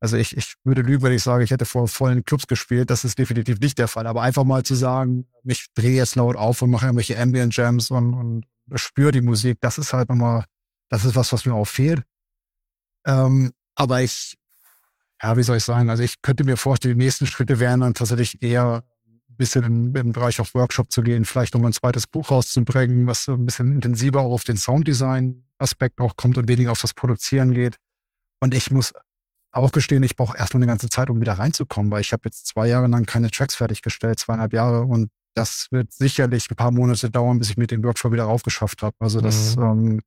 [0.00, 2.88] also ich, ich würde lügen, wenn ich sage, ich hätte vor vollen Clubs gespielt.
[2.88, 4.06] Das ist definitiv nicht der Fall.
[4.06, 7.90] Aber einfach mal zu sagen, ich drehe jetzt laut auf und mache irgendwelche Ambient Jams
[7.90, 10.44] und, und spüre die Musik, das ist halt nochmal,
[10.88, 12.02] das ist was, was mir auch fehlt.
[13.06, 14.36] Ähm, aber ich
[15.22, 15.90] ja, wie soll ich sagen?
[15.90, 19.94] Also ich könnte mir vorstellen, die nächsten Schritte wären dann tatsächlich eher ein bisschen im,
[19.94, 23.44] im Bereich auf Workshop zu gehen, vielleicht um ein zweites Buch rauszubringen, was so ein
[23.44, 27.76] bisschen intensiver auch auf den Sounddesign-Aspekt auch kommt und weniger auf das Produzieren geht.
[28.40, 28.92] Und ich muss
[29.52, 32.46] auch gestehen, ich brauche erstmal eine ganze Zeit, um wieder reinzukommen, weil ich habe jetzt
[32.46, 37.10] zwei Jahre lang keine Tracks fertiggestellt, zweieinhalb Jahre und das wird sicherlich ein paar Monate
[37.10, 38.96] dauern, bis ich mit dem Workshop wieder raufgeschafft habe.
[38.98, 39.62] Also das mhm.
[39.62, 40.00] ähm,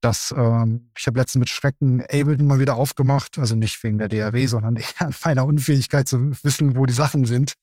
[0.00, 4.08] das, ähm, ich habe letztens mit Schrecken Ableton mal wieder aufgemacht, also nicht wegen der
[4.08, 7.54] DAW, sondern eher an meiner Unfähigkeit zu wissen, wo die Sachen sind.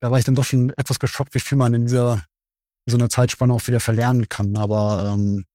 [0.00, 2.24] Da war ich dann doch schon etwas geschockt, wie viel man in dieser
[2.86, 4.56] in so einer Zeitspanne auch wieder verlernen kann.
[4.56, 5.46] Aber ähm,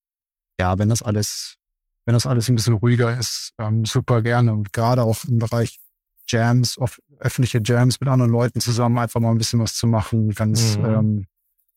[0.59, 1.57] ja, wenn das alles,
[2.05, 4.53] wenn das alles ein bisschen ruhiger ist, ähm, super gerne.
[4.53, 5.79] Und gerade auch im Bereich
[6.27, 6.77] Jams,
[7.19, 10.85] öffentliche Jams mit anderen Leuten zusammen einfach mal ein bisschen was zu machen, ganz mhm.
[10.85, 11.27] ähm,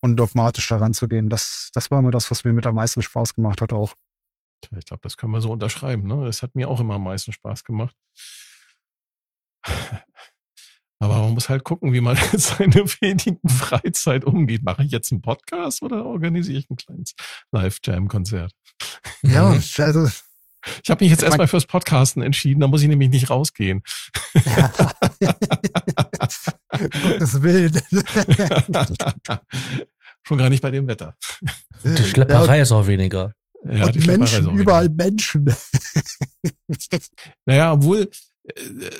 [0.00, 1.28] undogmatisch daran zu gehen.
[1.28, 3.94] Das, das war immer das, was mir mit am meisten Spaß gemacht hat auch.
[4.76, 6.06] Ich glaube, das können wir so unterschreiben.
[6.06, 6.24] Ne?
[6.24, 7.96] Das hat mir auch immer am meisten Spaß gemacht.
[11.02, 14.62] Aber man muss halt gucken, wie man mit seiner wenigen Freizeit umgeht.
[14.62, 17.14] Mache ich jetzt einen Podcast oder organisiere ich ein kleines
[17.50, 18.52] Live-Jam-Konzert?
[19.22, 20.08] Ja, also.
[20.84, 23.82] Ich habe mich jetzt erstmal fürs Podcasten entschieden, da muss ich nämlich nicht rausgehen.
[24.44, 24.72] Ja.
[27.18, 27.82] das wild.
[30.22, 31.16] Schon gar nicht bei dem Wetter.
[31.82, 32.62] Die Schlepperei ja.
[32.62, 33.34] ist auch weniger.
[33.64, 35.44] Ja, und Menschen, überall Menschen.
[37.46, 38.08] naja, obwohl
[38.44, 38.90] äh,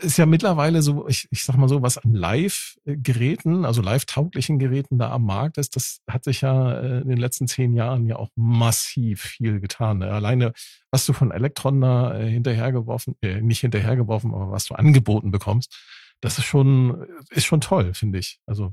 [0.00, 4.98] ist ja mittlerweile so, ich, ich sag mal so, was an Live-Geräten, also live-tauglichen Geräten
[4.98, 8.16] da am Markt ist, das hat sich ja äh, in den letzten zehn Jahren ja
[8.16, 9.98] auch massiv viel getan.
[9.98, 10.10] Ne?
[10.10, 10.52] Alleine,
[10.90, 15.76] was du von Elektron da äh, hinterhergeworfen, äh, nicht hinterhergeworfen, aber was du angeboten bekommst,
[16.20, 18.40] das ist schon, ist schon toll, finde ich.
[18.46, 18.72] Also.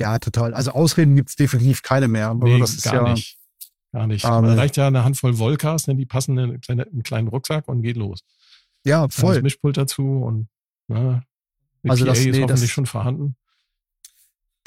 [0.00, 0.54] Ja, total.
[0.54, 2.34] Also Ausreden gibt's definitiv keine mehr.
[2.34, 3.38] Nee, das ist gar ja, nicht.
[3.92, 4.24] Gar nicht.
[4.24, 7.68] Aber da reicht ja eine Handvoll Volkas, ne, die passen in eine einen kleinen Rucksack
[7.68, 8.24] und geht los.
[8.84, 9.34] Ja, voll.
[9.34, 10.48] Das Mischpult dazu und
[10.88, 11.22] ne,
[11.88, 13.36] also das, ist nee, hoffentlich das, schon vorhanden.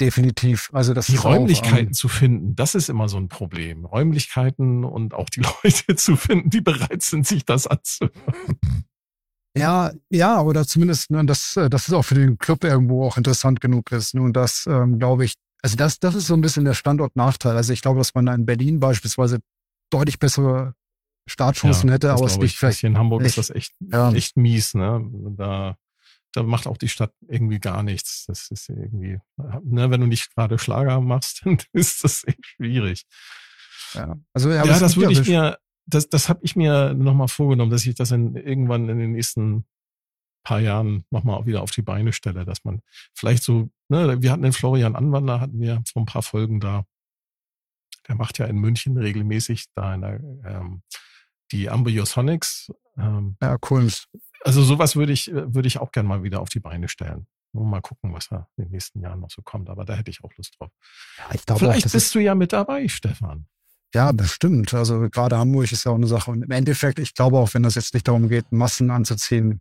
[0.00, 0.70] Definitiv.
[0.72, 3.84] Also das die Räumlichkeiten auch, ähm, zu finden, das ist immer so ein Problem.
[3.84, 8.14] Räumlichkeiten und auch die Leute zu finden, die bereit sind, sich das anzuhören.
[9.56, 13.60] Ja, ja, oder zumindest, ne, dass das ist auch für den Club irgendwo auch interessant
[13.60, 14.14] genug ist.
[14.14, 17.56] Nun, das ähm, glaube ich, also das, das ist so ein bisschen der Standortnachteil.
[17.56, 19.40] Also ich glaube, dass man da in Berlin beispielsweise
[19.90, 20.74] deutlich bessere
[21.26, 22.80] Startchancen ja, hätte, aber es liegt vielleicht.
[22.80, 24.12] Hier in Hamburg echt, ist das echt, ja.
[24.12, 25.04] echt mies, ne?
[25.36, 25.76] Da,
[26.32, 28.24] da macht auch die Stadt irgendwie gar nichts.
[28.26, 29.18] Das ist irgendwie,
[29.62, 33.04] ne, wenn du nicht gerade Schlager machst, dann ist das echt schwierig.
[33.94, 37.84] Ja, also ja, das würde ich mir, das, das habe ich mir nochmal vorgenommen, dass
[37.84, 39.64] ich das in, irgendwann in den nächsten
[40.42, 42.80] paar Jahren nochmal wieder auf die Beine stelle, dass man
[43.14, 46.84] vielleicht so, ne, wir hatten den Florian Anwander, hatten wir vor ein paar Folgen da.
[48.08, 50.82] Der macht ja in München regelmäßig da in der, ähm,
[51.52, 52.72] die Ambiosonics.
[52.96, 53.88] Ähm, ja, cool.
[54.42, 57.26] Also sowas würde ich, würde ich auch gern mal wieder auf die Beine stellen.
[57.52, 59.68] Nur mal gucken, was da in den nächsten Jahren noch so kommt.
[59.68, 60.70] Aber da hätte ich auch Lust drauf.
[61.18, 63.46] Ja, ich glaube, Vielleicht bist du ja mit dabei, Stefan.
[63.92, 64.72] Ja, bestimmt.
[64.72, 66.30] Also gerade Hamburg ist ja auch eine Sache.
[66.30, 69.60] Und im Endeffekt, ich glaube auch, wenn das jetzt nicht darum geht, Massen anzuziehen,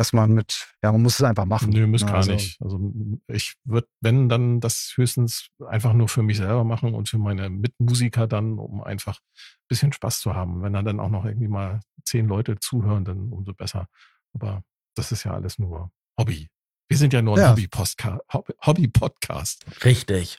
[0.00, 1.68] dass man mit, ja, man muss es einfach machen.
[1.68, 2.58] Nö, muss gar also, nicht.
[2.62, 2.80] Also
[3.26, 7.50] ich würde, wenn, dann das höchstens einfach nur für mich selber machen und für meine
[7.50, 10.62] Mitmusiker dann, um einfach ein bisschen Spaß zu haben.
[10.62, 13.88] Wenn dann auch noch irgendwie mal zehn Leute zuhören, dann umso besser.
[14.32, 14.62] Aber
[14.94, 16.48] das ist ja alles nur Hobby.
[16.88, 17.50] Wir sind ja nur ein Ja.
[17.50, 18.22] Hobby-Podcast.
[18.64, 19.84] Hobby-Podcast.
[19.84, 20.38] Richtig.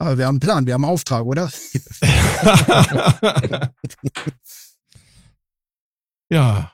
[0.00, 1.48] Aber wir haben einen Plan, wir haben einen Auftrag, oder?
[6.28, 6.72] ja.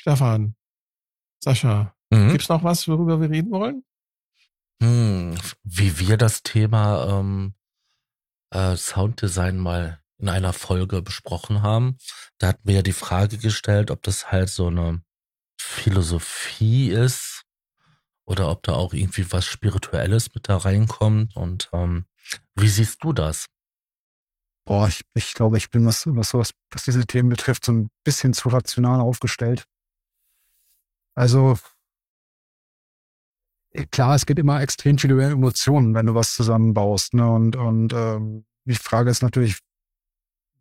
[0.00, 0.56] Stefan,
[1.44, 2.30] Sascha, Mhm.
[2.30, 3.84] gibt's noch was, worüber wir reden wollen?
[4.82, 7.54] Hm, wie wir das Thema ähm,
[8.50, 11.98] äh, Sounddesign mal in einer Folge besprochen haben,
[12.38, 15.02] da hatten wir ja die Frage gestellt, ob das halt so eine
[15.60, 17.42] Philosophie ist
[18.26, 21.36] oder ob da auch irgendwie was Spirituelles mit da reinkommt.
[21.36, 22.06] Und ähm,
[22.54, 23.46] wie siehst du das?
[24.66, 27.90] Boah, ich, ich glaube, ich bin, was, was sowas, was diese Themen betrifft, so ein
[28.02, 29.66] bisschen zu rational aufgestellt.
[31.16, 31.56] Also,
[33.72, 37.14] eh, klar, es gibt immer extrem viele Emotionen, wenn du was zusammenbaust.
[37.14, 37.30] Ne?
[37.30, 39.58] Und, und ähm, die Frage ist natürlich,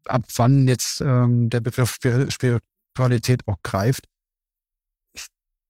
[0.06, 4.08] ab wann jetzt ähm, der Begriff Spir- Spiritualität auch greift.
[5.14, 5.28] Ich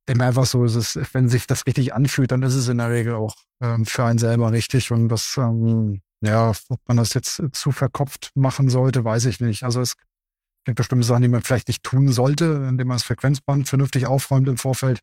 [0.10, 2.90] denke einfach so, es ist, wenn sich das richtig anfühlt, dann ist es in der
[2.90, 4.92] Regel auch ähm, für einen selber richtig.
[4.92, 9.64] Und das, ähm, ja, ob man das jetzt zu verkopft machen sollte, weiß ich nicht.
[9.64, 9.96] Also es
[10.66, 14.57] bestimmte Sachen, die man vielleicht nicht tun sollte, indem man das Frequenzband vernünftig aufräumt im
[14.57, 14.99] Vorfeld,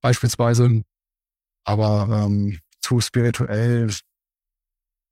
[0.00, 0.82] beispielsweise.
[1.64, 3.90] Aber ähm, zu spirituell,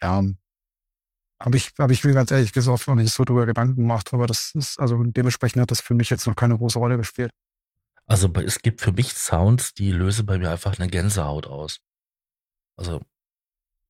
[0.02, 0.24] ja,
[1.38, 4.26] habe ich, habe ich mir ganz ehrlich gesagt noch nicht so drüber Gedanken gemacht, aber
[4.26, 7.30] das ist, also dementsprechend hat das für mich jetzt noch keine große Rolle gespielt.
[8.06, 11.80] Also es gibt für mich Sounds, die lösen bei mir einfach eine Gänsehaut aus.
[12.76, 13.00] Also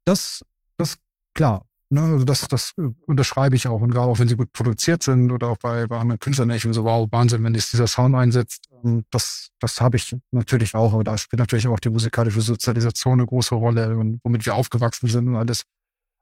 [0.04, 0.44] Das,
[0.76, 0.98] das,
[1.34, 1.66] klar.
[1.88, 3.80] Ne, also das, das äh, unterschreibe ich auch.
[3.80, 6.64] Und gerade auch wenn sie gut produziert sind oder auch bei, bei anderen Künstlern, ich
[6.64, 8.68] bin so, wow, Wahnsinn, wenn jetzt dieser Sound einsetzt.
[8.84, 10.92] Ähm, Das, das habe ich natürlich auch.
[10.94, 15.08] Aber da spielt natürlich auch die musikalische Sozialisation eine große Rolle und womit wir aufgewachsen
[15.08, 15.62] sind und alles.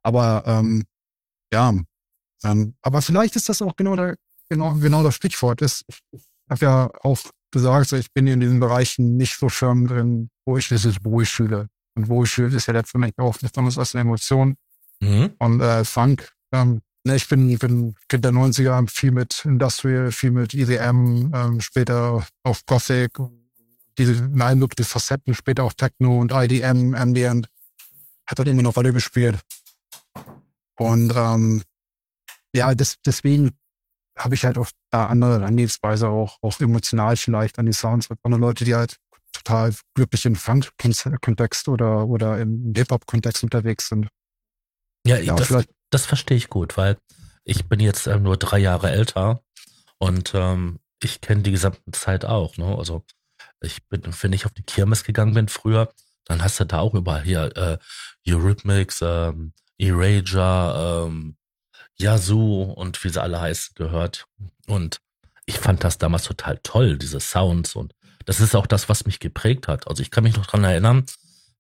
[0.03, 0.85] Aber ähm,
[1.51, 1.73] ja,
[2.45, 4.17] ähm, aber vielleicht ist das auch genau der,
[4.51, 5.63] genau, genau das Stichwort.
[5.63, 5.85] ist.
[6.13, 7.19] Ich habe ja auch
[7.51, 10.71] gesagt, so, ich bin in diesen Bereichen nicht so firm drin, wo ich
[11.05, 11.69] wo ich fühle.
[11.97, 14.57] Und wo ich fühle, ist ja letztendlich auch nichts anderes als eine Emotion
[15.01, 15.33] mhm.
[15.39, 16.31] und äh, Funk.
[16.53, 21.61] Ähm, ne, ich bin, bin Kind der 90er, viel mit Industrial, viel mit EDM, ähm,
[21.61, 23.19] später auf Gothic,
[23.99, 27.49] diese nein, die Facetten, später auch Techno und IDM, Ambient.
[28.27, 29.39] Hat dann immer noch Rolle gespielt.
[30.77, 31.63] Und ähm,
[32.55, 33.51] ja, das, deswegen
[34.19, 38.09] habe ich halt auch da andere Herangehensweise auch, auch emotional vielleicht an die Sounds.
[38.23, 38.97] Andere Leute, die halt
[39.33, 44.09] total glücklich im Funk-Kontext oder, oder im Hip-Hop-Kontext unterwegs sind.
[45.07, 46.97] Ja, ich, Ja, das, das verstehe ich gut, weil
[47.45, 49.43] ich bin jetzt ähm, nur drei Jahre älter
[49.99, 52.57] und ähm, ich kenne die gesamte Zeit auch.
[52.57, 52.77] Ne?
[52.77, 53.05] Also
[53.61, 55.93] ich bin, wenn ich auf die Kirmes gegangen bin früher,
[56.25, 57.79] dann hast du da auch überall hier äh,
[58.27, 61.37] Eurythmics, ähm, Erasure, ähm,
[61.97, 64.27] Yazoo und wie sie alle heißen gehört.
[64.67, 65.01] Und
[65.47, 67.95] ich fand das damals total toll, diese Sounds und
[68.25, 69.87] das ist auch das, was mich geprägt hat.
[69.87, 71.05] Also ich kann mich noch dran erinnern,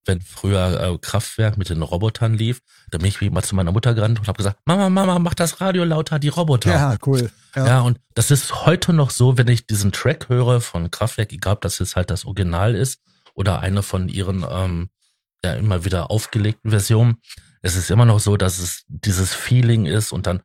[0.06, 3.72] wenn früher äh, Kraftwerk mit den Robotern lief, da bin ich wie mal zu meiner
[3.72, 6.70] Mutter gerannt und habe gesagt, Mama, Mama, mach das Radio lauter, die Roboter.
[6.70, 7.30] Ja, cool.
[7.54, 7.66] Ja.
[7.66, 7.80] Ja.
[7.80, 11.60] und das ist heute noch so, wenn ich diesen Track höre von Kraftwerk, egal ob
[11.60, 13.00] das jetzt halt das Original ist
[13.34, 14.90] oder eine von ihren ähm,
[15.44, 17.16] ja immer wieder aufgelegten Versionen,
[17.62, 20.42] es ist immer noch so, dass es dieses Feeling ist und dann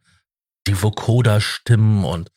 [0.67, 2.31] die Vocoder-Stimmen und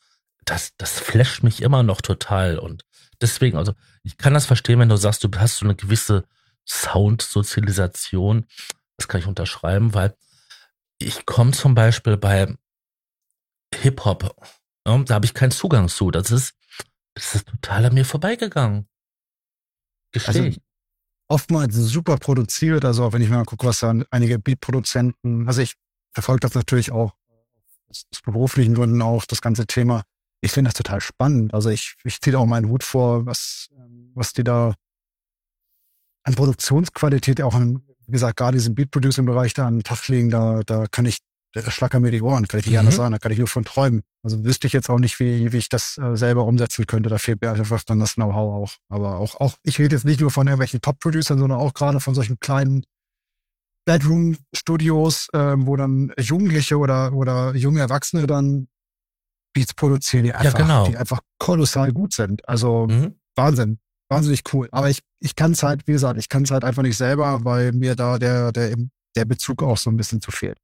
[0.45, 2.83] das, das flasht mich immer noch total und
[3.21, 6.25] deswegen, also ich kann das verstehen, wenn du sagst, du hast so eine gewisse
[6.67, 8.47] Soundsozialisation,
[8.97, 10.15] das kann ich unterschreiben, weil
[10.99, 12.55] ich komme zum Beispiel bei
[13.75, 14.35] Hip-Hop,
[14.87, 16.11] ja, da habe ich keinen Zugang zu.
[16.11, 16.55] Das ist,
[17.15, 18.87] das ist total an mir vorbeigegangen.
[20.11, 20.59] Gestehe Also.
[21.29, 25.75] Oftmals super produziert, also auch wenn ich mal gucke, was da einige Beat-Produzenten, also ich
[26.13, 27.15] verfolge das natürlich auch
[27.89, 30.03] aus beruflichen Gründen auch, das ganze Thema.
[30.41, 31.53] Ich finde das total spannend.
[31.53, 33.69] Also ich, ich ziehe da auch meinen Hut vor, was,
[34.13, 34.75] was die da
[36.23, 40.61] an Produktionsqualität auch an, wie gesagt, gerade diesen Beat-Producing-Bereich da an den Tag legen, da,
[40.65, 41.19] da kann ich,
[41.53, 42.79] da schlackern mir die Ohren, kann ich nicht Mhm.
[42.79, 44.01] anders sagen, da kann ich nur von träumen.
[44.23, 47.09] Also wüsste ich jetzt auch nicht, wie, wie ich das äh, selber umsetzen könnte.
[47.09, 48.73] Da fehlt mir einfach dann das Know-how auch.
[48.89, 52.15] Aber auch, auch, ich rede jetzt nicht nur von irgendwelchen Top-Producern, sondern auch gerade von
[52.15, 52.83] solchen kleinen
[53.85, 58.67] Bedroom-Studios, ähm, wo dann Jugendliche oder, oder junge Erwachsene dann
[59.53, 60.87] Beats produzieren, die einfach, genau.
[60.87, 62.47] die einfach kolossal gut sind.
[62.47, 63.15] Also Mhm.
[63.35, 63.79] Wahnsinn.
[64.13, 64.69] Wahnsinnig cool.
[64.71, 67.43] Aber ich, ich kann es halt, wie gesagt, ich kann es halt einfach nicht selber,
[67.43, 68.75] weil mir da der, der,
[69.15, 70.57] der Bezug auch so ein bisschen zu fehlt.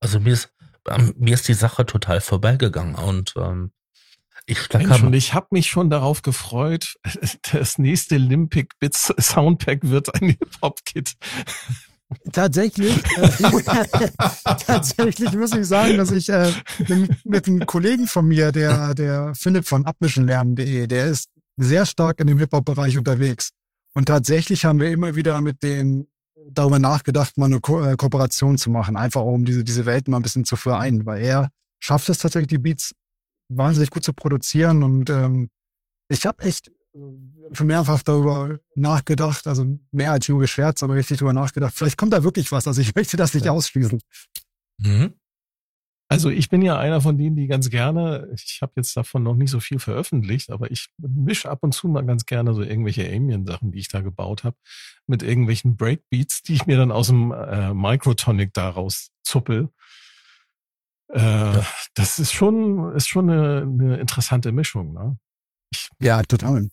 [0.00, 0.50] Also mir ist,
[0.88, 3.72] ähm, mir ist die Sache total vorbeigegangen und ähm,
[4.46, 6.96] ich Mensch, stacker und ich habe mich schon darauf gefreut.
[7.52, 11.14] Das nächste Limpic Bits Soundpack wird ein Hip-Hop-Kit.
[12.32, 14.10] Tatsächlich, äh,
[14.64, 16.52] tatsächlich muss ich sagen, dass ich äh,
[16.86, 22.20] mit, mit einem Kollegen von mir, der, der Philipp von abmischenlernen.de, der ist sehr stark
[22.20, 23.50] in dem Hip-Hop-Bereich unterwegs.
[23.94, 26.06] Und tatsächlich haben wir immer wieder mit dem
[26.50, 30.18] darüber nachgedacht, mal eine Ko äh, Kooperation zu machen, einfach um diese, diese Welten mal
[30.18, 31.50] ein bisschen zu vereinen, weil er
[31.80, 32.94] schafft es tatsächlich, die Beats
[33.48, 35.50] wahnsinnig gut zu produzieren und ähm,
[36.08, 36.70] ich habe echt
[37.52, 41.74] schon mehrfach darüber nachgedacht, also mehr als nur Scherz, aber richtig darüber nachgedacht.
[41.74, 44.00] Vielleicht kommt da wirklich was, also ich möchte das nicht ausschließen.
[44.78, 45.14] Mhm.
[46.08, 49.34] Also ich bin ja einer von denen, die ganz gerne, ich habe jetzt davon noch
[49.34, 53.04] nicht so viel veröffentlicht, aber ich mische ab und zu mal ganz gerne so irgendwelche
[53.04, 54.56] Alien-Sachen, die ich da gebaut habe,
[55.08, 59.70] mit irgendwelchen Breakbeats, die ich mir dann aus dem äh, Microtonic daraus zuppel.
[61.12, 61.66] Äh, ja.
[61.94, 64.92] Das ist schon, ist schon eine, eine interessante Mischung.
[64.92, 65.18] Ne?
[65.72, 66.68] Ich ja, total.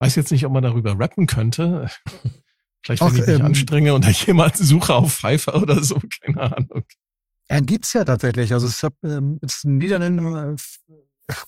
[0.00, 1.90] Weiß jetzt nicht, ob man darüber rappen könnte.
[2.84, 6.00] Vielleicht, wenn Ach, ich mich ähm, anstrenge und da jemand suche auf Pfeiffer oder so,
[6.22, 6.84] keine Ahnung.
[7.48, 8.52] Er gibt's ja tatsächlich.
[8.52, 10.56] Also es ähm, ist ein Niederländer, äh,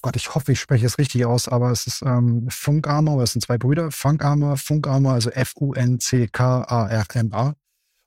[0.02, 3.40] Gott, ich hoffe, ich spreche es richtig aus, aber es ist ähm, Funkarmer, es sind
[3.42, 6.34] zwei Brüder, Funkarmer, Funkarmer, also F-U-N-C-K-A-R-M-A.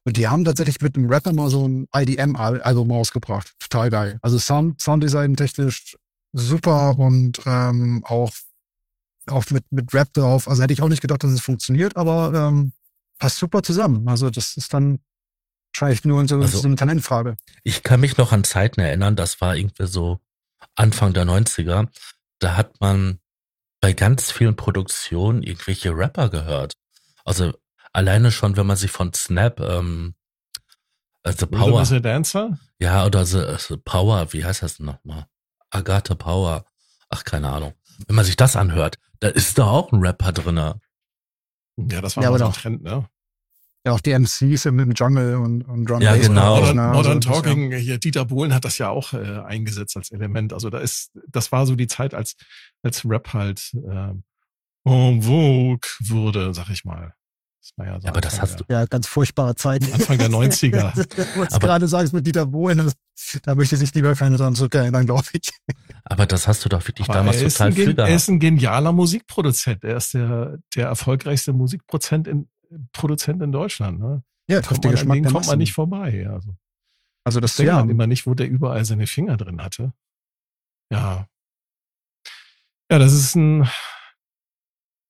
[0.05, 3.53] Und die haben tatsächlich mit einem Rapper mal so ein IDM-Album rausgebracht.
[3.59, 4.19] Total geil.
[4.21, 5.97] Also Sound, Sounddesign technisch
[6.33, 8.31] super und ähm, auch,
[9.27, 10.47] auch mit, mit Rap drauf.
[10.47, 12.73] Also hätte ich auch nicht gedacht, dass es funktioniert, aber ähm,
[13.17, 14.07] passt super zusammen.
[14.07, 14.99] Also das ist dann
[15.73, 17.35] Wahrscheinlich nur so, also, so eine Talentfrage.
[17.63, 20.19] Ich kann mich noch an Zeiten erinnern, das war irgendwie so
[20.75, 21.87] Anfang der 90er.
[22.39, 23.19] Da hat man
[23.81, 26.75] bei ganz vielen Produktionen irgendwelche Rapper gehört.
[27.25, 27.53] Also
[27.91, 30.15] alleine schon, wenn man sich von Snap, ähm,
[31.25, 31.85] The Power.
[31.85, 32.59] The Dancer?
[32.79, 35.25] Ja, oder The, The Power, wie heißt das nochmal?
[35.69, 36.65] Agatha Power.
[37.09, 37.73] Ach, keine Ahnung.
[38.07, 40.79] Wenn man sich das anhört, da ist da auch ein Rapper drinne.
[41.77, 43.07] Ja, das war ja, so ein Trend, ne?
[43.85, 46.59] Ja, auch die MCs im, Jungle und, und Drum Ja, genau.
[46.59, 47.77] Modern, Modern also, Talking, ja.
[47.77, 50.53] hier Dieter Bohlen hat das ja auch äh, eingesetzt als Element.
[50.53, 52.35] Also da ist, das war so die Zeit, als,
[52.81, 54.13] als Rap halt äh,
[54.85, 57.13] en vogue wurde, sag ich mal.
[57.61, 58.65] Das war ja, so aber das hast du.
[58.69, 59.91] Ja, ganz furchtbare Zeiten.
[59.93, 60.97] Anfang der 90er.
[61.37, 62.91] Was du gerade sagst mit Dieter Bohlen,
[63.43, 65.49] da möchte ich sich lieber keine dran zurückerinnern, glaube ich.
[66.03, 68.09] Aber das hast du doch wirklich aber damals total viel gehabt.
[68.09, 69.83] Er ist ein genialer Musikproduzent.
[69.85, 72.49] Er ist der, der erfolgreichste Musikproduzent in,
[72.91, 73.99] Produzent in Deutschland.
[73.99, 74.23] Ne?
[74.49, 76.27] Ja, kommt man, an den kommt man nicht vorbei.
[76.29, 76.55] Also,
[77.23, 77.79] also das denkt ja.
[77.79, 79.93] man immer nicht, wo der überall seine Finger drin hatte.
[80.91, 81.27] Ja.
[82.91, 83.63] Ja, das ist ein,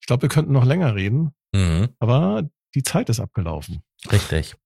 [0.00, 1.94] ich glaube, wir könnten noch länger reden, mhm.
[1.98, 3.82] aber die Zeit ist abgelaufen.
[4.10, 4.56] Richtig.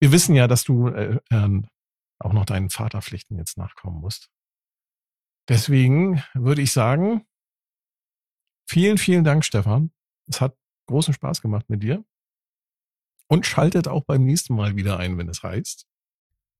[0.00, 1.62] Wir wissen ja, dass du äh, äh,
[2.18, 4.30] auch noch deinen Vaterpflichten jetzt nachkommen musst.
[5.48, 7.26] Deswegen würde ich sagen,
[8.68, 9.92] vielen, vielen Dank, Stefan.
[10.26, 10.56] Es hat
[10.86, 12.04] großen Spaß gemacht mit dir.
[13.28, 15.86] Und schaltet auch beim nächsten Mal wieder ein, wenn es heißt.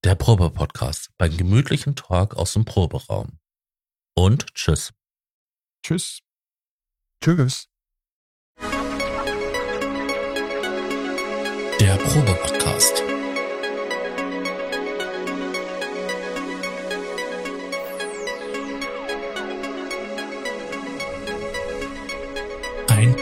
[0.02, 3.38] Der Probe-Podcast beim gemütlichen Talk aus dem Proberaum.
[4.14, 4.92] Und tschüss.
[5.82, 6.20] Tschüss.
[7.22, 7.68] Tschüss.
[11.80, 13.23] Der Probe-Podcast.